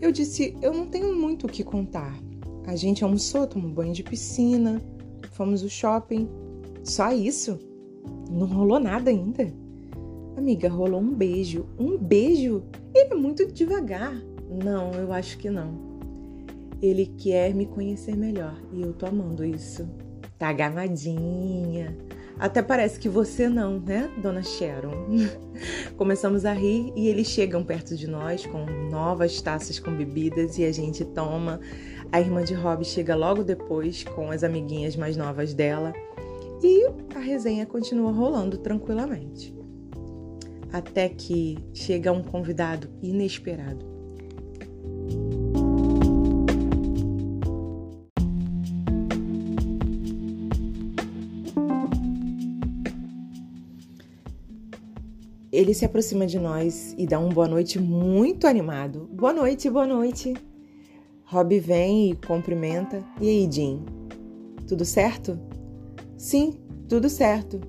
Eu 0.00 0.12
disse, 0.12 0.56
eu 0.62 0.72
não 0.72 0.86
tenho 0.86 1.12
muito 1.16 1.48
o 1.48 1.50
que 1.50 1.64
contar. 1.64 2.16
A 2.64 2.76
gente 2.76 3.02
almoçou, 3.02 3.48
tomou 3.48 3.68
banho 3.68 3.92
de 3.92 4.04
piscina, 4.04 4.80
fomos 5.32 5.64
ao 5.64 5.68
shopping. 5.68 6.28
Só 6.84 7.10
isso? 7.10 7.58
Não 8.30 8.46
rolou 8.46 8.78
nada 8.78 9.10
ainda. 9.10 9.52
Amiga, 10.36 10.68
rolou 10.68 11.00
um 11.00 11.12
beijo. 11.12 11.66
Um 11.76 11.98
beijo? 11.98 12.62
Ele 12.94 13.14
é 13.14 13.16
muito 13.16 13.44
devagar. 13.50 14.14
Não, 14.64 14.92
eu 14.92 15.12
acho 15.12 15.36
que 15.38 15.50
não. 15.50 15.87
Ele 16.80 17.06
quer 17.06 17.54
me 17.54 17.66
conhecer 17.66 18.16
melhor 18.16 18.56
e 18.72 18.82
eu 18.82 18.92
tô 18.92 19.06
amando 19.06 19.44
isso. 19.44 19.88
Tá 20.38 20.52
gamadinha. 20.52 21.96
Até 22.38 22.62
parece 22.62 23.00
que 23.00 23.08
você 23.08 23.48
não, 23.48 23.80
né, 23.80 24.08
dona 24.22 24.44
Sharon? 24.44 25.08
Começamos 25.98 26.44
a 26.44 26.52
rir 26.52 26.92
e 26.94 27.08
eles 27.08 27.26
chegam 27.26 27.64
perto 27.64 27.96
de 27.96 28.06
nós 28.06 28.46
com 28.46 28.64
novas 28.88 29.42
taças 29.42 29.80
com 29.80 29.92
bebidas 29.92 30.56
e 30.56 30.64
a 30.64 30.70
gente 30.70 31.04
toma. 31.04 31.58
A 32.12 32.20
irmã 32.20 32.44
de 32.44 32.54
Rob 32.54 32.84
chega 32.84 33.16
logo 33.16 33.42
depois 33.42 34.04
com 34.04 34.30
as 34.30 34.44
amiguinhas 34.44 34.94
mais 34.94 35.16
novas 35.16 35.52
dela 35.52 35.92
e 36.62 36.86
a 37.14 37.18
resenha 37.18 37.66
continua 37.66 38.12
rolando 38.12 38.56
tranquilamente. 38.58 39.52
Até 40.72 41.08
que 41.08 41.58
chega 41.74 42.12
um 42.12 42.22
convidado 42.22 42.88
inesperado. 43.02 43.97
Ele 55.68 55.74
se 55.74 55.84
aproxima 55.84 56.26
de 56.26 56.38
nós 56.38 56.94
e 56.96 57.06
dá 57.06 57.18
um 57.18 57.28
boa 57.28 57.46
noite 57.46 57.78
muito 57.78 58.46
animado. 58.46 59.06
Boa 59.12 59.34
noite, 59.34 59.68
boa 59.68 59.86
noite. 59.86 60.32
Rob 61.24 61.60
vem 61.60 62.10
e 62.10 62.16
cumprimenta. 62.16 63.04
E 63.20 63.28
aí, 63.28 63.52
Jim? 63.52 63.84
Tudo 64.66 64.86
certo? 64.86 65.38
Sim, 66.16 66.54
tudo 66.88 67.10
certo. 67.10 67.60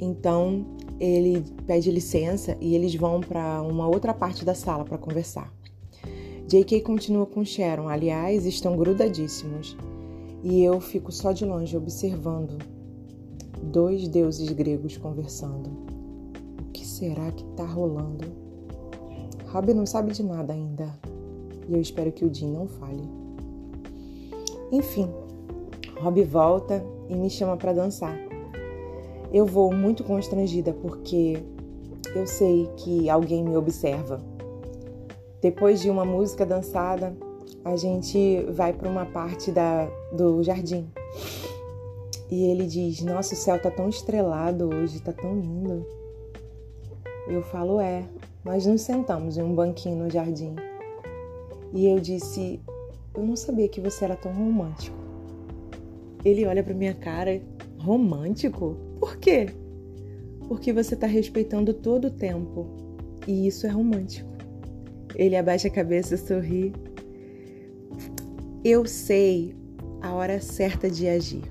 Então 0.00 0.66
ele 0.98 1.44
pede 1.68 1.92
licença 1.92 2.56
e 2.60 2.74
eles 2.74 2.96
vão 2.96 3.20
para 3.20 3.62
uma 3.62 3.86
outra 3.86 4.12
parte 4.12 4.44
da 4.44 4.52
sala 4.52 4.84
para 4.84 4.98
conversar. 4.98 5.54
J.K. 6.48 6.80
continua 6.80 7.26
com 7.26 7.44
Sharon, 7.44 7.88
aliás, 7.88 8.44
estão 8.44 8.76
grudadíssimos. 8.76 9.76
E 10.42 10.64
eu 10.64 10.80
fico 10.80 11.12
só 11.12 11.30
de 11.30 11.44
longe 11.44 11.76
observando 11.76 12.58
dois 13.62 14.08
deuses 14.08 14.50
gregos 14.50 14.96
conversando. 14.96 15.89
Será 17.00 17.32
que 17.32 17.42
tá 17.56 17.64
rolando? 17.64 18.26
Rob 19.46 19.72
não 19.72 19.86
sabe 19.86 20.12
de 20.12 20.22
nada 20.22 20.52
ainda. 20.52 20.94
E 21.66 21.72
eu 21.72 21.80
espero 21.80 22.12
que 22.12 22.26
o 22.26 22.34
Jim 22.34 22.52
não 22.52 22.68
fale. 22.68 23.02
Enfim, 24.70 25.08
Rob 25.98 26.22
volta 26.24 26.84
e 27.08 27.14
me 27.14 27.30
chama 27.30 27.56
para 27.56 27.72
dançar. 27.72 28.14
Eu 29.32 29.46
vou 29.46 29.72
muito 29.72 30.04
constrangida 30.04 30.74
porque 30.74 31.42
eu 32.14 32.26
sei 32.26 32.68
que 32.76 33.08
alguém 33.08 33.44
me 33.44 33.56
observa. 33.56 34.20
Depois 35.40 35.80
de 35.80 35.88
uma 35.88 36.04
música 36.04 36.44
dançada, 36.44 37.16
a 37.64 37.76
gente 37.76 38.44
vai 38.50 38.74
para 38.74 38.90
uma 38.90 39.06
parte 39.06 39.50
da, 39.50 39.86
do 40.12 40.42
jardim. 40.42 40.86
E 42.30 42.44
ele 42.44 42.66
diz: 42.66 43.00
Nossa, 43.00 43.32
o 43.32 43.38
céu 43.38 43.58
tá 43.58 43.70
tão 43.70 43.88
estrelado 43.88 44.68
hoje, 44.68 45.00
tá 45.00 45.14
tão 45.14 45.34
lindo. 45.40 45.98
Eu 47.30 47.42
falo: 47.42 47.80
É, 47.80 48.02
nós 48.44 48.66
nos 48.66 48.80
sentamos 48.82 49.38
em 49.38 49.42
um 49.42 49.54
banquinho 49.54 50.02
no 50.02 50.10
jardim. 50.10 50.56
E 51.72 51.86
eu 51.86 52.00
disse: 52.00 52.60
Eu 53.14 53.22
não 53.22 53.36
sabia 53.36 53.68
que 53.68 53.80
você 53.80 54.04
era 54.04 54.16
tão 54.16 54.32
romântico. 54.32 54.96
Ele 56.24 56.44
olha 56.44 56.62
para 56.64 56.74
minha 56.74 56.94
cara: 56.94 57.40
Romântico? 57.78 58.76
Por 58.98 59.16
quê? 59.16 59.46
Porque 60.48 60.72
você 60.72 60.96
tá 60.96 61.06
respeitando 61.06 61.72
todo 61.72 62.08
o 62.08 62.10
tempo. 62.10 62.66
E 63.28 63.46
isso 63.46 63.64
é 63.64 63.70
romântico. 63.70 64.28
Ele 65.14 65.36
abaixa 65.36 65.68
a 65.68 65.70
cabeça, 65.70 66.16
sorri. 66.16 66.72
Eu 68.64 68.84
sei 68.86 69.54
a 70.02 70.12
hora 70.12 70.40
certa 70.40 70.90
de 70.90 71.06
agir. 71.06 71.44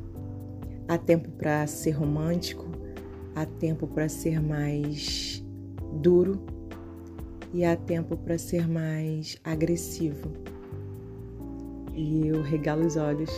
Há 0.87 0.97
tempo 0.97 1.29
para 1.31 1.65
ser 1.67 1.91
romântico, 1.91 2.65
há 3.35 3.45
tempo 3.45 3.87
para 3.87 4.09
ser 4.09 4.41
mais 4.41 5.38
duro 5.93 6.39
e 7.53 7.65
há 7.65 7.75
tempo 7.75 8.15
para 8.17 8.37
ser 8.37 8.67
mais 8.67 9.37
agressivo. 9.43 10.31
E 11.93 12.27
eu 12.27 12.41
regalo 12.41 12.85
os 12.85 12.95
olhos 12.95 13.31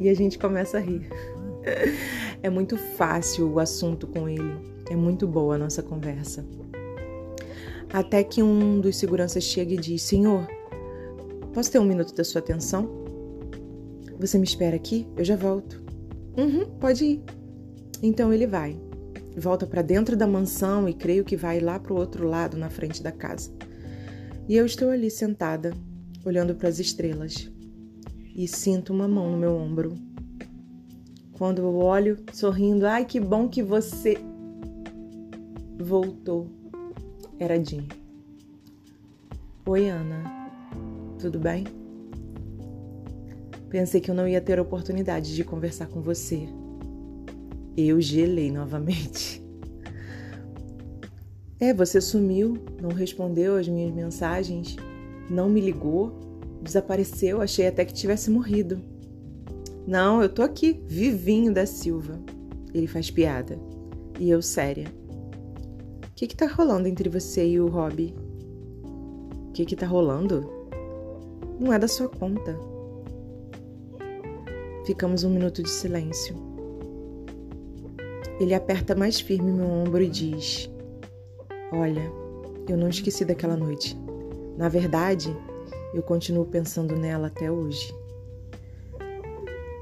e 0.00 0.08
a 0.08 0.14
gente 0.14 0.38
começa 0.38 0.78
a 0.78 0.80
rir. 0.80 1.08
É 2.40 2.48
muito 2.48 2.78
fácil 2.78 3.52
o 3.52 3.58
assunto 3.58 4.06
com 4.06 4.28
ele, 4.28 4.54
é 4.88 4.94
muito 4.94 5.26
boa 5.26 5.56
a 5.56 5.58
nossa 5.58 5.82
conversa. 5.82 6.46
Até 7.92 8.22
que 8.22 8.42
um 8.42 8.80
dos 8.80 8.96
seguranças 8.96 9.42
chega 9.42 9.74
e 9.74 9.76
diz: 9.76 10.02
Senhor, 10.02 10.46
posso 11.52 11.72
ter 11.72 11.80
um 11.80 11.84
minuto 11.84 12.14
da 12.14 12.22
sua 12.22 12.38
atenção? 12.38 12.88
Você 14.20 14.38
me 14.38 14.44
espera 14.44 14.76
aqui? 14.76 15.06
Eu 15.16 15.24
já 15.24 15.36
volto. 15.36 15.82
Uhum, 16.36 16.64
pode 16.78 17.04
ir. 17.04 17.22
Então 18.02 18.32
ele 18.32 18.46
vai. 18.46 18.78
Volta 19.38 19.66
para 19.66 19.82
dentro 19.82 20.16
da 20.16 20.26
mansão 20.26 20.88
e 20.88 20.92
creio 20.92 21.24
que 21.24 21.36
vai 21.36 21.60
lá 21.60 21.78
para 21.78 21.92
o 21.92 21.96
outro 21.96 22.26
lado, 22.26 22.56
na 22.56 22.68
frente 22.68 23.00
da 23.00 23.12
casa. 23.12 23.52
E 24.48 24.56
eu 24.56 24.66
estou 24.66 24.90
ali 24.90 25.10
sentada, 25.10 25.72
olhando 26.24 26.56
para 26.56 26.68
as 26.68 26.80
estrelas. 26.80 27.48
E 28.34 28.48
sinto 28.48 28.92
uma 28.92 29.06
mão 29.06 29.30
no 29.30 29.38
meu 29.38 29.54
ombro. 29.54 29.96
Quando 31.32 31.60
eu 31.60 31.76
olho, 31.76 32.18
sorrindo, 32.32 32.84
ai 32.84 33.04
que 33.04 33.20
bom 33.20 33.48
que 33.48 33.62
você 33.62 34.18
voltou 35.78 36.50
era 37.38 37.62
Jim. 37.62 37.86
Oi, 39.64 39.88
Ana. 39.88 40.24
Tudo 41.20 41.38
bem? 41.38 41.64
Pensei 43.68 44.00
que 44.00 44.10
eu 44.10 44.14
não 44.14 44.26
ia 44.26 44.40
ter 44.40 44.58
oportunidade 44.58 45.36
de 45.36 45.44
conversar 45.44 45.86
com 45.86 46.00
você. 46.00 46.48
Eu 47.80 48.00
gelei 48.00 48.50
novamente. 48.50 49.40
É, 51.60 51.72
você 51.72 52.00
sumiu, 52.00 52.58
não 52.80 52.90
respondeu 52.90 53.56
às 53.56 53.68
minhas 53.68 53.94
mensagens, 53.94 54.76
não 55.30 55.48
me 55.48 55.60
ligou, 55.60 56.12
desapareceu, 56.62 57.40
achei 57.40 57.66
até 57.66 57.84
que 57.84 57.92
tivesse 57.92 58.30
morrido. 58.30 58.80
Não, 59.86 60.22
eu 60.22 60.28
tô 60.28 60.42
aqui, 60.42 60.82
vivinho 60.86 61.52
da 61.52 61.66
Silva. 61.66 62.20
Ele 62.74 62.86
faz 62.86 63.10
piada. 63.10 63.58
E 64.20 64.28
eu 64.30 64.42
séria 64.42 64.86
que 66.18 66.26
que 66.26 66.34
tá 66.34 66.46
rolando 66.46 66.88
entre 66.88 67.08
você 67.08 67.46
e 67.46 67.60
o 67.60 67.68
Rob? 67.68 68.12
O 69.50 69.52
que 69.52 69.64
que 69.64 69.76
tá 69.76 69.86
rolando? 69.86 70.50
Não 71.60 71.72
é 71.72 71.78
da 71.78 71.86
sua 71.86 72.08
conta. 72.08 72.58
Ficamos 74.84 75.22
um 75.22 75.30
minuto 75.30 75.62
de 75.62 75.70
silêncio. 75.70 76.34
Ele 78.40 78.54
aperta 78.54 78.94
mais 78.94 79.20
firme 79.20 79.50
meu 79.50 79.66
ombro 79.66 80.02
e 80.02 80.08
diz: 80.08 80.70
Olha, 81.72 82.10
eu 82.68 82.76
não 82.76 82.88
esqueci 82.88 83.24
daquela 83.24 83.56
noite. 83.56 83.96
Na 84.56 84.68
verdade, 84.68 85.34
eu 85.94 86.02
continuo 86.02 86.46
pensando 86.46 86.96
nela 86.96 87.28
até 87.28 87.50
hoje. 87.50 87.94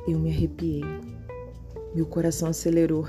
Eu 0.07 0.19
me 0.19 0.31
arrepiei. 0.31 0.85
Meu 1.95 2.07
coração 2.07 2.49
acelerou, 2.49 3.07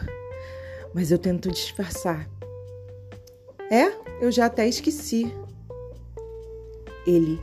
mas 0.93 1.11
eu 1.11 1.19
tento 1.19 1.51
disfarçar 1.51 2.29
é, 3.69 3.91
eu 4.21 4.31
já 4.31 4.45
até 4.45 4.67
esqueci. 4.67 5.25
Ele 7.05 7.39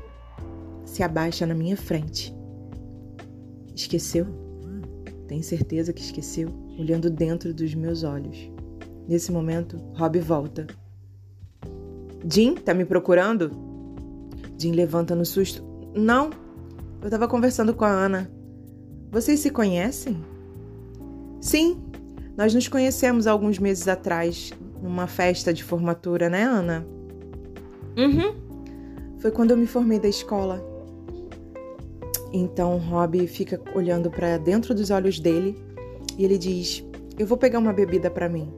se 0.84 1.02
abaixa 1.02 1.46
na 1.46 1.54
minha 1.54 1.76
frente. 1.76 2.34
Esqueceu? 3.74 4.26
Tem 5.26 5.42
certeza 5.42 5.92
que 5.92 6.00
esqueceu? 6.00 6.48
Olhando 6.78 7.10
dentro 7.10 7.54
dos 7.54 7.74
meus 7.74 8.02
olhos. 8.02 8.50
Nesse 9.08 9.30
momento, 9.30 9.76
Rob 9.94 10.18
volta. 10.20 10.66
Jim, 12.28 12.54
tá 12.54 12.72
me 12.72 12.84
procurando? 12.84 13.50
Jim 14.58 14.72
levanta 14.72 15.14
no 15.14 15.24
susto. 15.24 15.62
Não, 15.94 16.30
eu 17.02 17.10
tava 17.10 17.28
conversando 17.28 17.74
com 17.74 17.84
a 17.84 17.90
Ana. 17.90 18.30
Vocês 19.10 19.40
se 19.40 19.50
conhecem? 19.50 20.16
Sim, 21.40 21.82
nós 22.37 22.54
nos 22.54 22.66
conhecemos 22.66 23.26
alguns 23.26 23.58
meses 23.58 23.87
atrás, 23.87 24.52
numa 24.82 25.06
festa 25.06 25.52
de 25.52 25.62
formatura, 25.62 26.28
né, 26.28 26.42
Ana? 26.42 26.84
Uhum. 27.96 28.34
Foi 29.18 29.30
quando 29.30 29.52
eu 29.52 29.56
me 29.56 29.66
formei 29.66 30.00
da 30.00 30.08
escola. 30.08 30.64
Então, 32.32 32.78
Rob 32.78 33.26
fica 33.28 33.60
olhando 33.74 34.10
para 34.10 34.37
dentro 34.38 34.74
dos 34.74 34.90
olhos 34.90 35.20
dele 35.20 35.56
e 36.18 36.24
ele 36.24 36.38
diz: 36.38 36.85
Eu 37.18 37.27
vou 37.27 37.38
pegar 37.38 37.59
uma 37.59 37.72
bebida 37.72 38.11
para 38.11 38.29
mim. 38.29 38.53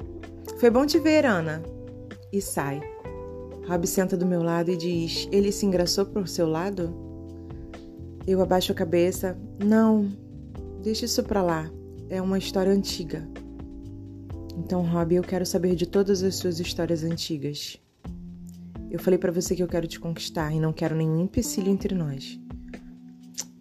Foi 0.59 0.71
bom 0.71 0.87
te 0.87 0.99
ver, 0.99 1.25
Ana. 1.25 1.62
E 2.33 2.40
sai. 2.40 2.81
Rob 3.66 3.87
senta 3.87 4.16
do 4.16 4.27
meu 4.27 4.42
lado 4.42 4.71
e 4.71 4.77
diz: 4.77 5.29
Ele 5.33 5.51
se 5.51 5.66
engraçou 5.66 6.07
pro 6.07 6.27
seu 6.27 6.49
lado? 6.49 6.95
Eu 8.27 8.40
abaixo 8.40 8.73
a 8.73 8.75
cabeça. 8.75 9.38
Não, 9.64 10.11
deixa 10.83 11.05
isso 11.05 11.23
pra 11.23 11.42
lá. 11.42 11.71
É 12.09 12.21
uma 12.23 12.38
história 12.38 12.73
antiga. 12.73 13.29
Então, 14.57 14.83
Rob, 14.83 15.14
eu 15.14 15.23
quero 15.23 15.45
saber 15.45 15.75
de 15.75 15.87
todas 15.87 16.23
as 16.23 16.37
suas 16.37 16.59
histórias 16.59 17.05
antigas. 17.05 17.79
Eu 18.90 18.99
falei 18.99 19.19
para 19.19 19.33
você 19.33 19.55
que 19.55 19.62
eu 19.62 19.69
quero 19.69 19.87
te 19.87 20.01
conquistar 20.01 20.53
e 20.53 20.61
não 20.61 20.73
quero 20.73 20.97
nenhum 20.97 21.21
empecilho 21.21 21.71
entre 21.71 21.95
nós. 21.95 22.40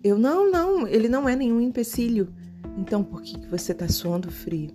Eu 0.03 0.17
não, 0.17 0.49
não, 0.49 0.87
ele 0.87 1.09
não 1.09 1.27
é 1.27 1.35
nenhum 1.35 1.59
empecilho. 1.59 2.31
Então, 2.77 3.03
por 3.03 3.21
que, 3.21 3.39
que 3.39 3.47
você 3.47 3.73
tá 3.73 3.87
suando 3.87 4.29
frio? 4.29 4.71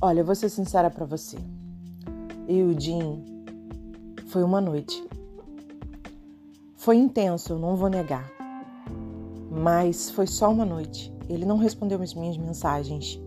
Olha, 0.00 0.20
eu 0.20 0.24
vou 0.24 0.34
ser 0.34 0.48
sincera 0.48 0.88
para 0.90 1.04
você. 1.04 1.36
Eu 2.48 2.70
e 2.70 2.74
o 2.74 2.80
Jim 2.80 3.22
foi 4.28 4.42
uma 4.42 4.60
noite. 4.60 5.04
Foi 6.74 6.96
intenso, 6.96 7.58
não 7.58 7.76
vou 7.76 7.90
negar. 7.90 8.30
Mas 9.50 10.10
foi 10.10 10.26
só 10.26 10.50
uma 10.50 10.64
noite. 10.64 11.12
Ele 11.28 11.44
não 11.44 11.58
respondeu 11.58 12.00
as 12.00 12.14
minhas 12.14 12.38
mensagens. 12.38 13.20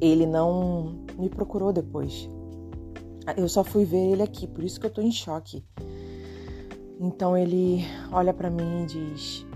Ele 0.00 0.24
não 0.24 0.94
me 1.18 1.28
procurou 1.28 1.72
depois. 1.72 2.28
Eu 3.34 3.48
só 3.48 3.64
fui 3.64 3.84
ver 3.84 4.12
ele 4.12 4.22
aqui, 4.22 4.46
por 4.46 4.62
isso 4.62 4.78
que 4.78 4.86
eu 4.86 4.90
tô 4.90 5.00
em 5.00 5.10
choque. 5.10 5.64
Então 7.00 7.36
ele 7.36 7.80
olha 8.12 8.32
para 8.32 8.50
mim 8.50 8.82
e 8.82 8.86
diz: 8.86 9.46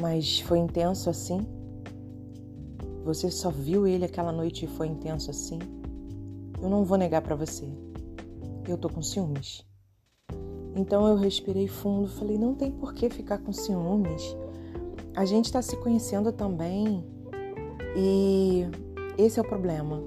Mas 0.00 0.40
foi 0.40 0.58
intenso 0.58 1.10
assim? 1.10 1.40
Você 3.04 3.30
só 3.30 3.50
viu 3.50 3.86
ele 3.86 4.04
aquela 4.04 4.30
noite 4.30 4.64
e 4.64 4.68
foi 4.68 4.86
intenso 4.86 5.30
assim? 5.30 5.58
Eu 6.60 6.68
não 6.68 6.84
vou 6.84 6.98
negar 6.98 7.22
para 7.22 7.34
você. 7.34 7.66
Eu 8.66 8.76
tô 8.76 8.88
com 8.88 9.02
ciúmes. 9.02 9.66
Então 10.74 11.06
eu 11.08 11.16
respirei 11.16 11.66
fundo, 11.66 12.08
falei: 12.08 12.38
não 12.38 12.54
tem 12.54 12.70
por 12.70 12.94
que 12.94 13.10
ficar 13.10 13.38
com 13.38 13.52
ciúmes. 13.52 14.36
A 15.16 15.24
gente 15.24 15.46
está 15.46 15.60
se 15.60 15.76
conhecendo 15.76 16.32
também 16.32 17.04
e 17.96 18.66
esse 19.16 19.38
é 19.38 19.42
o 19.42 19.48
problema. 19.48 20.00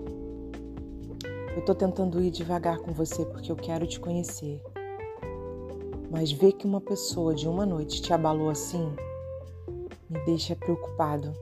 Eu 1.56 1.66
tô 1.66 1.76
tentando 1.76 2.22
ir 2.22 2.32
devagar 2.32 2.80
com 2.80 2.94
você 2.94 3.26
porque 3.26 3.52
eu 3.52 3.56
quero 3.58 3.86
te 3.86 4.00
conhecer. 4.00 4.62
Mas 6.10 6.32
ver 6.32 6.54
que 6.54 6.66
uma 6.66 6.80
pessoa 6.80 7.36
de 7.36 7.48
uma 7.48 7.66
noite 7.66 8.02
te 8.02 8.14
abalou 8.14 8.50
assim 8.50 8.96
me 10.10 10.20
deixa 10.26 10.56
preocupado. 10.56 11.34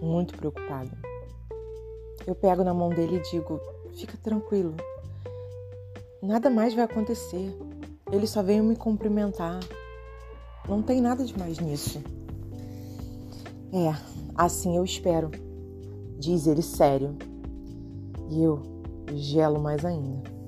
Muito 0.00 0.36
preocupado. 0.36 0.90
Eu 2.26 2.34
pego 2.34 2.62
na 2.62 2.72
mão 2.72 2.90
dele 2.90 3.16
e 3.16 3.30
digo: 3.30 3.60
fica 3.94 4.16
tranquilo, 4.16 4.74
nada 6.22 6.50
mais 6.50 6.74
vai 6.74 6.84
acontecer. 6.84 7.56
Ele 8.10 8.26
só 8.26 8.42
veio 8.42 8.64
me 8.64 8.76
cumprimentar. 8.76 9.60
Não 10.68 10.82
tem 10.82 11.00
nada 11.00 11.24
de 11.24 11.36
mais 11.38 11.58
nisso. 11.58 12.02
É, 13.72 13.94
assim 14.34 14.76
eu 14.76 14.84
espero, 14.84 15.30
diz 16.18 16.46
ele 16.46 16.62
sério. 16.62 17.16
E 18.30 18.42
eu 18.42 18.62
gelo 19.14 19.60
mais 19.60 19.84
ainda. 19.84 20.38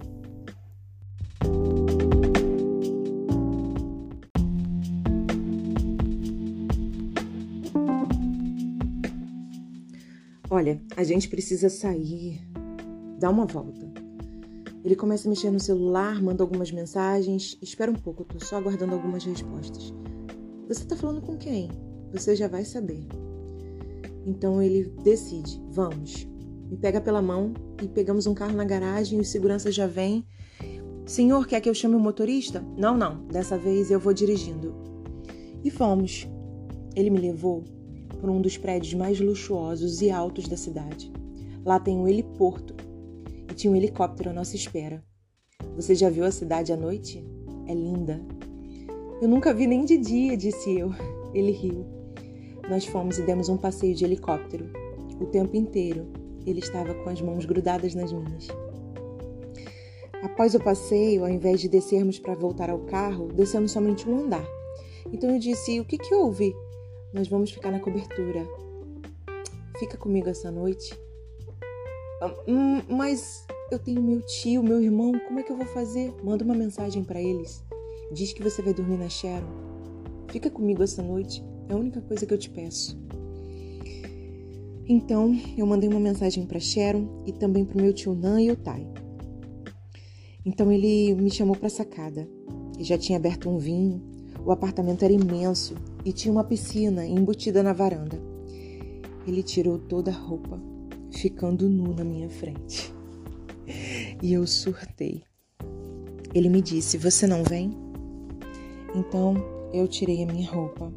Olha, 10.53 10.83
a 10.97 11.05
gente 11.05 11.29
precisa 11.29 11.69
sair, 11.69 12.40
dar 13.19 13.31
uma 13.31 13.47
volta. 13.47 13.88
Ele 14.85 14.97
começa 14.97 15.29
a 15.29 15.31
mexer 15.31 15.51
no 15.51 15.61
celular, 15.61 16.21
manda 16.21 16.43
algumas 16.43 16.73
mensagens. 16.73 17.57
Espera 17.62 17.90
um 17.90 17.95
pouco, 17.95 18.25
tô 18.25 18.45
só 18.45 18.57
aguardando 18.57 18.95
algumas 18.95 19.25
respostas. 19.25 19.95
Você 20.69 20.85
tá 20.85 20.97
falando 20.97 21.21
com 21.21 21.37
quem? 21.37 21.71
Você 22.12 22.35
já 22.35 22.49
vai 22.49 22.64
saber. 22.64 23.07
Então 24.27 24.61
ele 24.61 24.93
decide, 25.05 25.62
vamos. 25.71 26.27
Me 26.70 26.76
pega 26.76 27.00
pela 27.00 27.20
mão 27.20 27.52
e 27.83 27.88
pegamos 27.88 28.28
um 28.28 28.35
carro 28.35 28.54
na 28.54 28.64
garagem 28.64 29.18
e 29.18 29.22
o 29.22 29.24
segurança 29.24 29.72
já 29.72 29.88
vem. 29.88 30.24
Senhor, 31.04 31.44
quer 31.44 31.61
que 31.61 31.68
eu 31.68 31.74
chame 31.74 31.96
o 31.96 31.98
motorista? 31.98 32.64
Não, 32.76 32.96
não, 32.96 33.26
dessa 33.26 33.59
vez 33.59 33.90
eu 33.90 33.98
vou 33.98 34.12
dirigindo. 34.12 34.72
E 35.64 35.70
fomos. 35.70 36.28
Ele 36.94 37.11
me 37.11 37.18
levou 37.18 37.64
por 38.20 38.30
um 38.30 38.40
dos 38.40 38.56
prédios 38.56 38.94
mais 38.94 39.18
luxuosos 39.18 40.00
e 40.00 40.12
altos 40.12 40.46
da 40.46 40.56
cidade. 40.56 41.12
Lá 41.64 41.80
tem 41.80 41.96
um 41.96 42.06
heliporto 42.06 42.76
e 43.50 43.54
tinha 43.54 43.72
um 43.72 43.76
helicóptero 43.76 44.30
à 44.30 44.33
nossa 44.33 44.54
espera. 44.54 45.02
Você 45.74 45.96
já 45.96 46.09
viu 46.09 46.24
a 46.24 46.30
cidade 46.30 46.72
à 46.72 46.76
noite? 46.76 47.26
É 47.66 47.74
linda. 47.74 48.20
Eu 49.20 49.26
nunca 49.28 49.52
vi 49.52 49.66
nem 49.66 49.85
de 49.85 49.98
dia, 49.98 50.37
disse 50.37 50.78
eu. 50.78 50.92
Ele 51.35 51.50
riu. 51.50 51.85
Nós 52.68 52.85
fomos 52.85 53.18
e 53.18 53.22
demos 53.22 53.48
um 53.48 53.56
passeio 53.56 53.94
de 53.94 54.04
helicóptero. 54.04 54.70
O 55.20 55.26
tempo 55.26 55.56
inteiro 55.56 56.19
ele 56.46 56.61
estava 56.61 56.94
com 56.94 57.09
as 57.11 57.20
mãos 57.20 57.44
grudadas 57.44 57.94
nas 57.94 58.12
minhas. 58.12 58.48
Após 60.22 60.55
o 60.55 60.61
passeio, 60.61 61.22
ao 61.22 61.31
invés 61.31 61.61
de 61.61 61.68
descermos 61.68 62.18
para 62.18 62.35
voltar 62.35 62.68
ao 62.68 62.81
carro, 62.81 63.29
descemos 63.33 63.72
somente 63.72 64.09
um 64.09 64.24
andar. 64.24 64.46
Então 65.12 65.31
eu 65.31 65.38
disse: 65.38 65.81
O 65.81 65.85
que, 65.85 65.96
que 65.96 66.14
houve? 66.14 66.55
Nós 67.12 67.29
vamos 67.29 67.50
ficar 67.50 67.70
na 67.70 67.81
cobertura. 67.81 68.46
Fica 69.79 69.96
comigo 69.96 70.29
essa 70.29 70.50
noite. 70.50 70.98
Hum, 72.46 72.83
mas 72.88 73.46
eu 73.70 73.79
tenho 73.79 74.03
meu 74.03 74.20
tio, 74.20 74.62
meu 74.62 74.81
irmão, 74.81 75.12
como 75.26 75.40
é 75.40 75.42
que 75.42 75.50
eu 75.50 75.57
vou 75.57 75.66
fazer? 75.66 76.12
Manda 76.22 76.44
uma 76.44 76.55
mensagem 76.55 77.03
para 77.03 77.20
eles. 77.20 77.64
Diz 78.12 78.33
que 78.33 78.42
você 78.42 78.61
vai 78.61 78.74
dormir 78.74 78.98
na 78.98 79.09
Sharon. 79.09 79.48
Fica 80.29 80.50
comigo 80.50 80.83
essa 80.83 81.03
noite. 81.03 81.42
É 81.68 81.72
a 81.72 81.76
única 81.76 82.00
coisa 82.03 82.26
que 82.26 82.35
eu 82.35 82.38
te 82.38 82.50
peço. 82.50 82.98
Então, 84.88 85.38
eu 85.57 85.66
mandei 85.66 85.88
uma 85.88 86.01
mensagem 86.01 86.45
para 86.45 86.59
Sharon 86.59 87.23
e 87.27 87.33
também 87.33 87.64
para 87.64 87.81
meu 87.81 87.93
tio 87.93 88.14
Nan 88.14 88.40
e 88.40 88.51
o 88.51 88.57
Tai. 88.57 88.87
Então 90.45 90.73
ele 90.73 91.14
me 91.14 91.31
chamou 91.31 91.55
para 91.55 91.66
a 91.66 91.71
sacada. 91.71 92.29
Ele 92.75 92.85
já 92.85 92.97
tinha 92.97 93.19
aberto 93.19 93.49
um 93.49 93.59
vinho. 93.59 94.03
O 94.45 94.51
apartamento 94.51 95.05
era 95.05 95.12
imenso 95.12 95.75
e 96.05 96.12
tinha 96.12 96.33
uma 96.33 96.45
piscina 96.45 97.07
embutida 97.07 97.62
na 97.62 97.73
varanda. 97.73 98.19
Ele 99.27 99.43
tirou 99.43 99.79
toda 99.79 100.11
a 100.11 100.14
roupa, 100.14 100.59
ficando 101.11 101.69
nu 101.69 101.95
na 101.95 102.05
minha 102.05 102.29
frente. 102.29 102.93
E 104.23 104.33
eu 104.33 104.47
surtei. 104.47 105.23
Ele 106.35 106.49
me 106.49 106.62
disse: 106.62 106.97
Você 106.97 107.27
não 107.27 107.45
vem? 107.45 107.71
Então 108.95 109.35
eu 109.73 109.87
tirei 109.87 110.23
a 110.23 110.27
minha 110.27 110.51
roupa, 110.51 110.93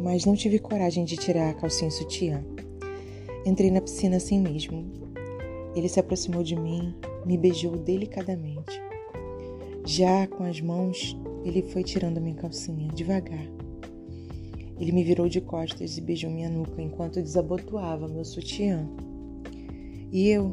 mas 0.00 0.24
não 0.24 0.34
tive 0.34 0.58
coragem 0.58 1.04
de 1.04 1.16
tirar 1.16 1.50
a 1.50 1.54
calcinha 1.54 1.90
sutiã. 1.90 2.44
Entrei 3.46 3.70
na 3.70 3.80
piscina 3.80 4.16
assim 4.16 4.40
mesmo. 4.40 4.84
Ele 5.74 5.88
se 5.88 6.00
aproximou 6.00 6.42
de 6.42 6.56
mim, 6.56 6.94
me 7.26 7.36
beijou 7.36 7.76
delicadamente. 7.76 8.80
Já 9.84 10.26
com 10.26 10.44
as 10.44 10.60
mãos, 10.60 11.16
ele 11.44 11.62
foi 11.62 11.82
tirando 11.82 12.20
minha 12.20 12.36
calcinha 12.36 12.88
devagar 12.88 13.46
ele 14.78 14.90
me 14.90 15.04
virou 15.04 15.28
de 15.28 15.40
costas 15.40 15.96
e 15.96 16.00
beijou 16.00 16.30
minha 16.30 16.50
nuca 16.50 16.82
enquanto 16.82 17.22
desabotoava 17.22 18.08
meu 18.08 18.24
sutiã. 18.24 18.88
E 20.10 20.28
eu 20.28 20.52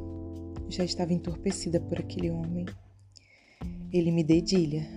já 0.69 0.83
estava 0.83 1.13
entorpecida 1.13 1.79
por 1.79 1.99
aquele 1.99 2.29
homem. 2.29 2.65
Ele 3.91 4.11
me 4.11 4.23
dedilha 4.23 4.87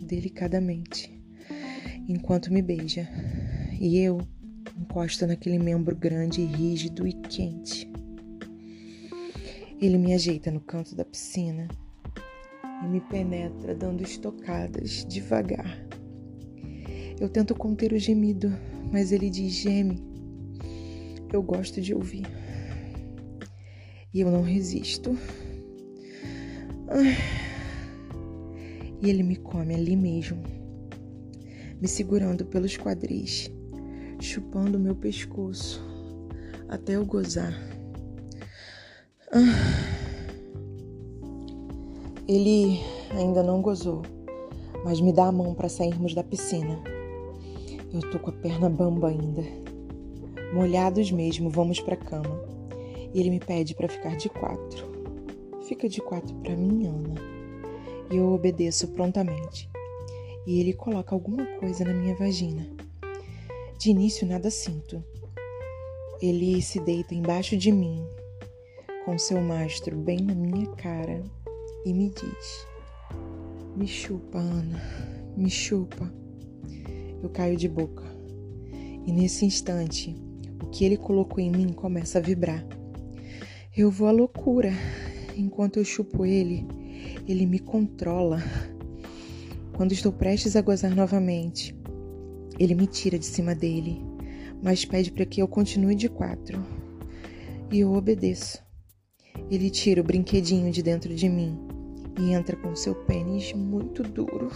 delicadamente 0.00 1.10
enquanto 2.08 2.52
me 2.52 2.62
beija, 2.62 3.08
e 3.78 3.98
eu 3.98 4.18
encosto 4.80 5.26
naquele 5.26 5.58
membro 5.58 5.94
grande, 5.94 6.42
rígido 6.42 7.06
e 7.06 7.12
quente. 7.12 7.90
Ele 9.80 9.98
me 9.98 10.14
ajeita 10.14 10.50
no 10.50 10.60
canto 10.60 10.94
da 10.94 11.04
piscina 11.04 11.68
e 12.82 12.88
me 12.88 13.00
penetra 13.00 13.74
dando 13.74 14.02
estocadas 14.02 15.04
devagar. 15.04 15.86
Eu 17.20 17.28
tento 17.28 17.54
conter 17.54 17.92
o 17.92 17.98
gemido, 17.98 18.50
mas 18.90 19.12
ele 19.12 19.28
diz: 19.28 19.52
geme. 19.52 20.02
Eu 21.32 21.42
gosto 21.42 21.80
de 21.80 21.94
ouvir. 21.94 22.26
E 24.12 24.20
eu 24.20 24.30
não 24.30 24.42
resisto. 24.42 25.16
E 29.02 29.08
ele 29.08 29.22
me 29.22 29.36
come 29.36 29.74
ali 29.74 29.96
mesmo, 29.96 30.42
me 31.80 31.86
segurando 31.86 32.44
pelos 32.44 32.76
quadris, 32.76 33.50
chupando 34.20 34.78
meu 34.78 34.94
pescoço 34.94 35.82
até 36.68 36.96
eu 36.96 37.04
gozar. 37.04 37.52
Ele 42.28 42.78
ainda 43.10 43.42
não 43.42 43.60
gozou, 43.60 44.02
mas 44.84 45.00
me 45.00 45.12
dá 45.12 45.26
a 45.26 45.32
mão 45.32 45.54
para 45.54 45.68
sairmos 45.68 46.14
da 46.14 46.22
piscina. 46.22 46.78
Eu 47.92 48.08
tô 48.10 48.20
com 48.20 48.30
a 48.30 48.32
perna 48.32 48.68
bamba 48.68 49.08
ainda. 49.08 49.42
Molhados 50.54 51.10
mesmo, 51.10 51.50
vamos 51.50 51.80
pra 51.80 51.96
cama. 51.96 52.40
E 53.12 53.18
ele 53.18 53.30
me 53.30 53.40
pede 53.40 53.74
para 53.74 53.88
ficar 53.88 54.16
de 54.16 54.28
quatro. 54.28 54.86
Fica 55.62 55.88
de 55.88 56.00
quatro 56.00 56.34
para 56.36 56.54
mim, 56.54 56.86
Ana. 56.86 57.14
E 58.12 58.16
eu 58.16 58.32
obedeço 58.32 58.86
prontamente. 58.88 59.68
E 60.46 60.60
ele 60.60 60.72
coloca 60.72 61.14
alguma 61.14 61.44
coisa 61.58 61.84
na 61.84 61.92
minha 61.92 62.14
vagina. 62.14 62.79
De 63.80 63.90
início, 63.90 64.26
nada 64.26 64.50
sinto. 64.50 65.02
Ele 66.20 66.60
se 66.60 66.78
deita 66.80 67.14
embaixo 67.14 67.56
de 67.56 67.72
mim, 67.72 68.06
com 69.06 69.16
seu 69.16 69.40
mastro 69.40 69.96
bem 69.96 70.20
na 70.20 70.34
minha 70.34 70.66
cara, 70.72 71.24
e 71.86 71.94
me 71.94 72.10
diz: 72.10 72.66
Me 73.74 73.86
chupa, 73.86 74.36
Ana, 74.36 74.82
me 75.34 75.48
chupa 75.48 76.12
eu 77.22 77.30
caio 77.30 77.56
de 77.56 77.68
boca. 77.68 78.04
E 79.06 79.12
nesse 79.12 79.46
instante, 79.46 80.14
o 80.62 80.66
que 80.66 80.84
ele 80.84 80.98
colocou 80.98 81.40
em 81.40 81.50
mim 81.50 81.72
começa 81.72 82.18
a 82.18 82.22
vibrar. 82.22 82.66
Eu 83.74 83.90
vou 83.90 84.08
à 84.08 84.10
loucura. 84.10 84.72
Enquanto 85.34 85.78
eu 85.78 85.84
chupo 85.84 86.26
ele, 86.26 86.66
ele 87.26 87.46
me 87.46 87.58
controla. 87.58 88.42
Quando 89.74 89.92
estou 89.92 90.12
prestes 90.12 90.54
a 90.54 90.60
gozar 90.60 90.94
novamente, 90.94 91.74
ele 92.60 92.74
me 92.74 92.86
tira 92.86 93.18
de 93.18 93.24
cima 93.24 93.54
dele, 93.54 94.04
mas 94.62 94.84
pede 94.84 95.10
para 95.10 95.24
que 95.24 95.40
eu 95.40 95.48
continue 95.48 95.94
de 95.94 96.10
quatro. 96.10 96.62
E 97.72 97.80
eu 97.80 97.94
obedeço. 97.94 98.62
Ele 99.50 99.70
tira 99.70 100.02
o 100.02 100.04
brinquedinho 100.04 100.70
de 100.70 100.82
dentro 100.82 101.14
de 101.14 101.26
mim 101.26 101.58
e 102.20 102.34
entra 102.34 102.54
com 102.56 102.76
seu 102.76 102.94
pênis 102.94 103.54
muito 103.54 104.02
duro. 104.02 104.50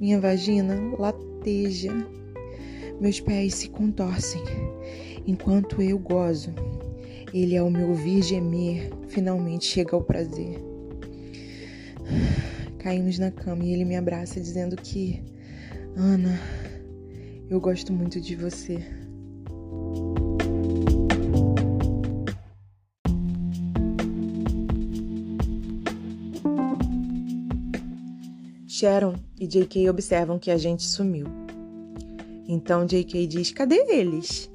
Minha 0.00 0.20
vagina 0.20 0.76
lateja. 0.96 1.92
Meus 3.00 3.18
pés 3.18 3.54
se 3.54 3.68
contorcem 3.68 4.42
enquanto 5.26 5.82
eu 5.82 5.98
gozo. 5.98 6.54
Ele, 7.34 7.56
ao 7.56 7.68
me 7.68 7.82
ouvir 7.82 8.22
gemer, 8.22 8.92
finalmente 9.08 9.64
chega 9.64 9.96
ao 9.96 10.02
prazer. 10.02 10.60
caímos 12.78 13.18
na 13.18 13.32
cama 13.32 13.64
e 13.64 13.72
ele 13.72 13.84
me 13.84 13.96
abraça 13.96 14.40
dizendo 14.40 14.76
que 14.76 15.35
Ana, 15.98 16.38
eu 17.48 17.58
gosto 17.58 17.90
muito 17.90 18.20
de 18.20 18.36
você. 18.36 18.84
Sharon 28.68 29.14
e 29.40 29.46
JK 29.46 29.88
observam 29.88 30.38
que 30.38 30.50
a 30.50 30.58
gente 30.58 30.82
sumiu. 30.82 31.24
Então 32.46 32.84
JK 32.84 33.26
diz: 33.26 33.50
Cadê 33.50 33.76
eles? 33.88 34.52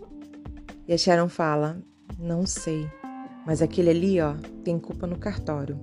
E 0.88 0.94
a 0.94 0.98
Sharon 0.98 1.28
fala: 1.28 1.82
Não 2.20 2.46
sei, 2.46 2.88
mas 3.48 3.64
aquele 3.64 3.90
ali, 3.90 4.22
ó, 4.22 4.36
tem 4.64 4.78
culpa 4.78 5.08
no 5.08 5.18
cartório. 5.18 5.80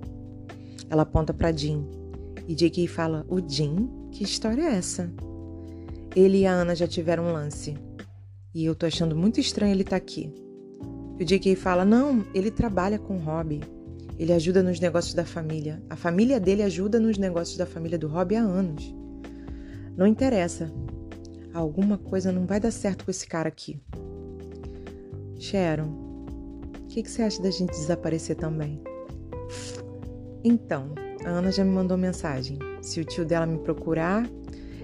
Ela 0.89 1.01
aponta 1.01 1.33
para 1.33 1.51
Jim. 1.51 1.85
E 2.47 2.55
JK 2.55 2.87
fala: 2.87 3.25
O 3.27 3.41
Jim? 3.45 3.89
Que 4.09 4.23
história 4.23 4.61
é 4.61 4.75
essa? 4.77 5.11
Ele 6.15 6.39
e 6.39 6.45
a 6.45 6.51
Ana 6.51 6.75
já 6.75 6.87
tiveram 6.87 7.25
um 7.25 7.33
lance. 7.33 7.77
E 8.53 8.65
eu 8.65 8.73
tô 8.73 8.85
achando 8.85 9.15
muito 9.15 9.39
estranho 9.39 9.73
ele 9.73 9.81
estar 9.81 9.91
tá 9.91 9.97
aqui. 9.97 10.33
E 11.19 11.23
o 11.23 11.25
JK 11.25 11.55
fala: 11.55 11.85
Não, 11.85 12.25
ele 12.33 12.49
trabalha 12.49 12.97
com 12.97 13.17
o 13.17 13.19
Robbie. 13.19 13.61
Ele 14.17 14.33
ajuda 14.33 14.61
nos 14.61 14.79
negócios 14.79 15.13
da 15.13 15.23
família. 15.23 15.81
A 15.89 15.95
família 15.95 16.39
dele 16.39 16.63
ajuda 16.63 16.99
nos 16.99 17.17
negócios 17.17 17.57
da 17.57 17.65
família 17.65 17.97
do 17.97 18.07
Robbie 18.07 18.35
há 18.35 18.41
anos. 18.41 18.93
Não 19.95 20.05
interessa. 20.05 20.71
Alguma 21.53 21.97
coisa 21.97 22.31
não 22.31 22.45
vai 22.45 22.59
dar 22.59 22.71
certo 22.71 23.05
com 23.05 23.11
esse 23.11 23.27
cara 23.27 23.47
aqui. 23.47 23.79
Sharon, 25.37 25.87
o 26.83 26.87
que, 26.87 27.01
que 27.01 27.09
você 27.09 27.21
acha 27.21 27.41
da 27.41 27.49
gente 27.49 27.71
desaparecer 27.71 28.35
também? 28.35 28.81
Então, 30.43 30.93
a 31.25 31.29
Ana 31.29 31.51
já 31.51 31.63
me 31.63 31.71
mandou 31.71 31.97
mensagem. 31.97 32.59
Se 32.81 32.99
o 32.99 33.05
tio 33.05 33.25
dela 33.25 33.45
me 33.45 33.59
procurar, 33.59 34.27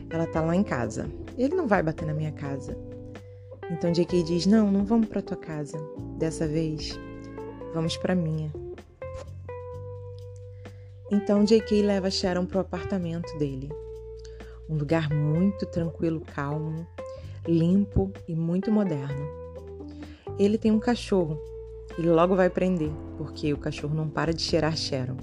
ela 0.09 0.27
tá 0.27 0.41
lá 0.41 0.55
em 0.55 0.63
casa. 0.63 1.09
Ele 1.37 1.55
não 1.55 1.67
vai 1.67 1.81
bater 1.81 2.05
na 2.05 2.13
minha 2.13 2.31
casa. 2.31 2.77
Então 3.71 3.91
JK 3.91 4.23
diz: 4.23 4.45
Não, 4.45 4.71
não 4.71 4.85
vamos 4.85 5.07
para 5.07 5.21
tua 5.21 5.37
casa. 5.37 5.77
Dessa 6.17 6.47
vez, 6.47 6.97
vamos 7.73 7.97
para 7.97 8.15
minha. 8.15 8.51
Então 11.11 11.43
JK 11.43 11.81
leva 11.81 12.09
Sharon 12.09 12.45
pro 12.45 12.59
apartamento 12.59 13.37
dele. 13.37 13.69
Um 14.69 14.77
lugar 14.77 15.13
muito 15.13 15.65
tranquilo, 15.67 16.21
calmo, 16.21 16.87
limpo 17.47 18.11
e 18.27 18.35
muito 18.35 18.71
moderno. 18.71 19.27
Ele 20.39 20.57
tem 20.57 20.71
um 20.71 20.79
cachorro 20.79 21.39
e 21.97 22.01
logo 22.01 22.35
vai 22.35 22.49
prender, 22.49 22.91
porque 23.17 23.53
o 23.53 23.57
cachorro 23.57 23.95
não 23.95 24.09
para 24.09 24.33
de 24.33 24.41
cheirar 24.41 24.75
Sharon. 24.75 25.17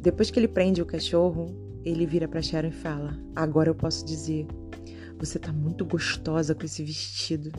Depois 0.00 0.30
que 0.30 0.38
ele 0.40 0.48
prende 0.48 0.82
o 0.82 0.86
cachorro, 0.86 1.46
ele 1.84 2.06
vira 2.06 2.28
para 2.28 2.42
Sharon 2.42 2.68
e 2.68 2.72
fala: 2.72 3.18
Agora 3.34 3.70
eu 3.70 3.74
posso 3.74 4.04
dizer, 4.04 4.46
você 5.18 5.38
tá 5.38 5.52
muito 5.52 5.84
gostosa 5.84 6.54
com 6.54 6.64
esse 6.64 6.82
vestido. 6.82 7.50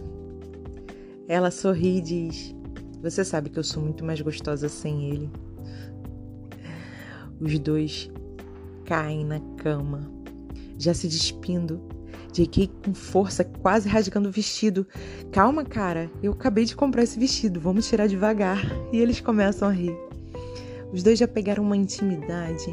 Ela 1.27 1.51
sorri 1.51 1.97
e 1.97 2.01
diz: 2.01 2.55
Você 3.01 3.23
sabe 3.23 3.49
que 3.49 3.59
eu 3.59 3.63
sou 3.63 3.81
muito 3.83 4.05
mais 4.05 4.21
gostosa 4.21 4.69
sem 4.69 5.09
ele. 5.09 5.29
Os 7.39 7.57
dois 7.57 8.11
caem 8.85 9.25
na 9.25 9.39
cama, 9.57 10.11
já 10.77 10.93
se 10.93 11.07
despindo. 11.07 11.81
JK 12.31 12.71
com 12.85 12.93
força, 12.93 13.43
quase 13.43 13.89
rasgando 13.89 14.29
o 14.29 14.31
vestido. 14.31 14.87
Calma, 15.33 15.65
cara, 15.65 16.09
eu 16.23 16.31
acabei 16.31 16.63
de 16.63 16.77
comprar 16.77 17.03
esse 17.03 17.19
vestido, 17.19 17.59
vamos 17.59 17.89
tirar 17.89 18.07
devagar. 18.07 18.61
E 18.93 18.97
eles 18.97 19.19
começam 19.19 19.67
a 19.67 19.71
rir. 19.71 19.93
Os 20.93 21.03
dois 21.03 21.19
já 21.19 21.27
pegaram 21.27 21.61
uma 21.61 21.75
intimidade 21.75 22.71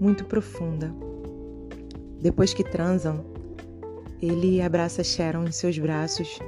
muito 0.00 0.24
profunda. 0.24 0.92
Depois 2.20 2.52
que 2.52 2.64
transam, 2.64 3.24
ele 4.20 4.60
abraça 4.60 5.04
Sharon 5.04 5.44
em 5.44 5.52
seus 5.52 5.78
braços, 5.78 6.38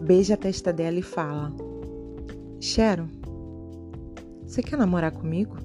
beija 0.00 0.34
a 0.34 0.36
testa 0.36 0.72
dela 0.72 0.98
e 0.98 1.02
fala: 1.02 1.52
Sharon, 2.60 3.08
você 4.46 4.62
quer 4.62 4.76
namorar 4.76 5.12
comigo? 5.12 5.56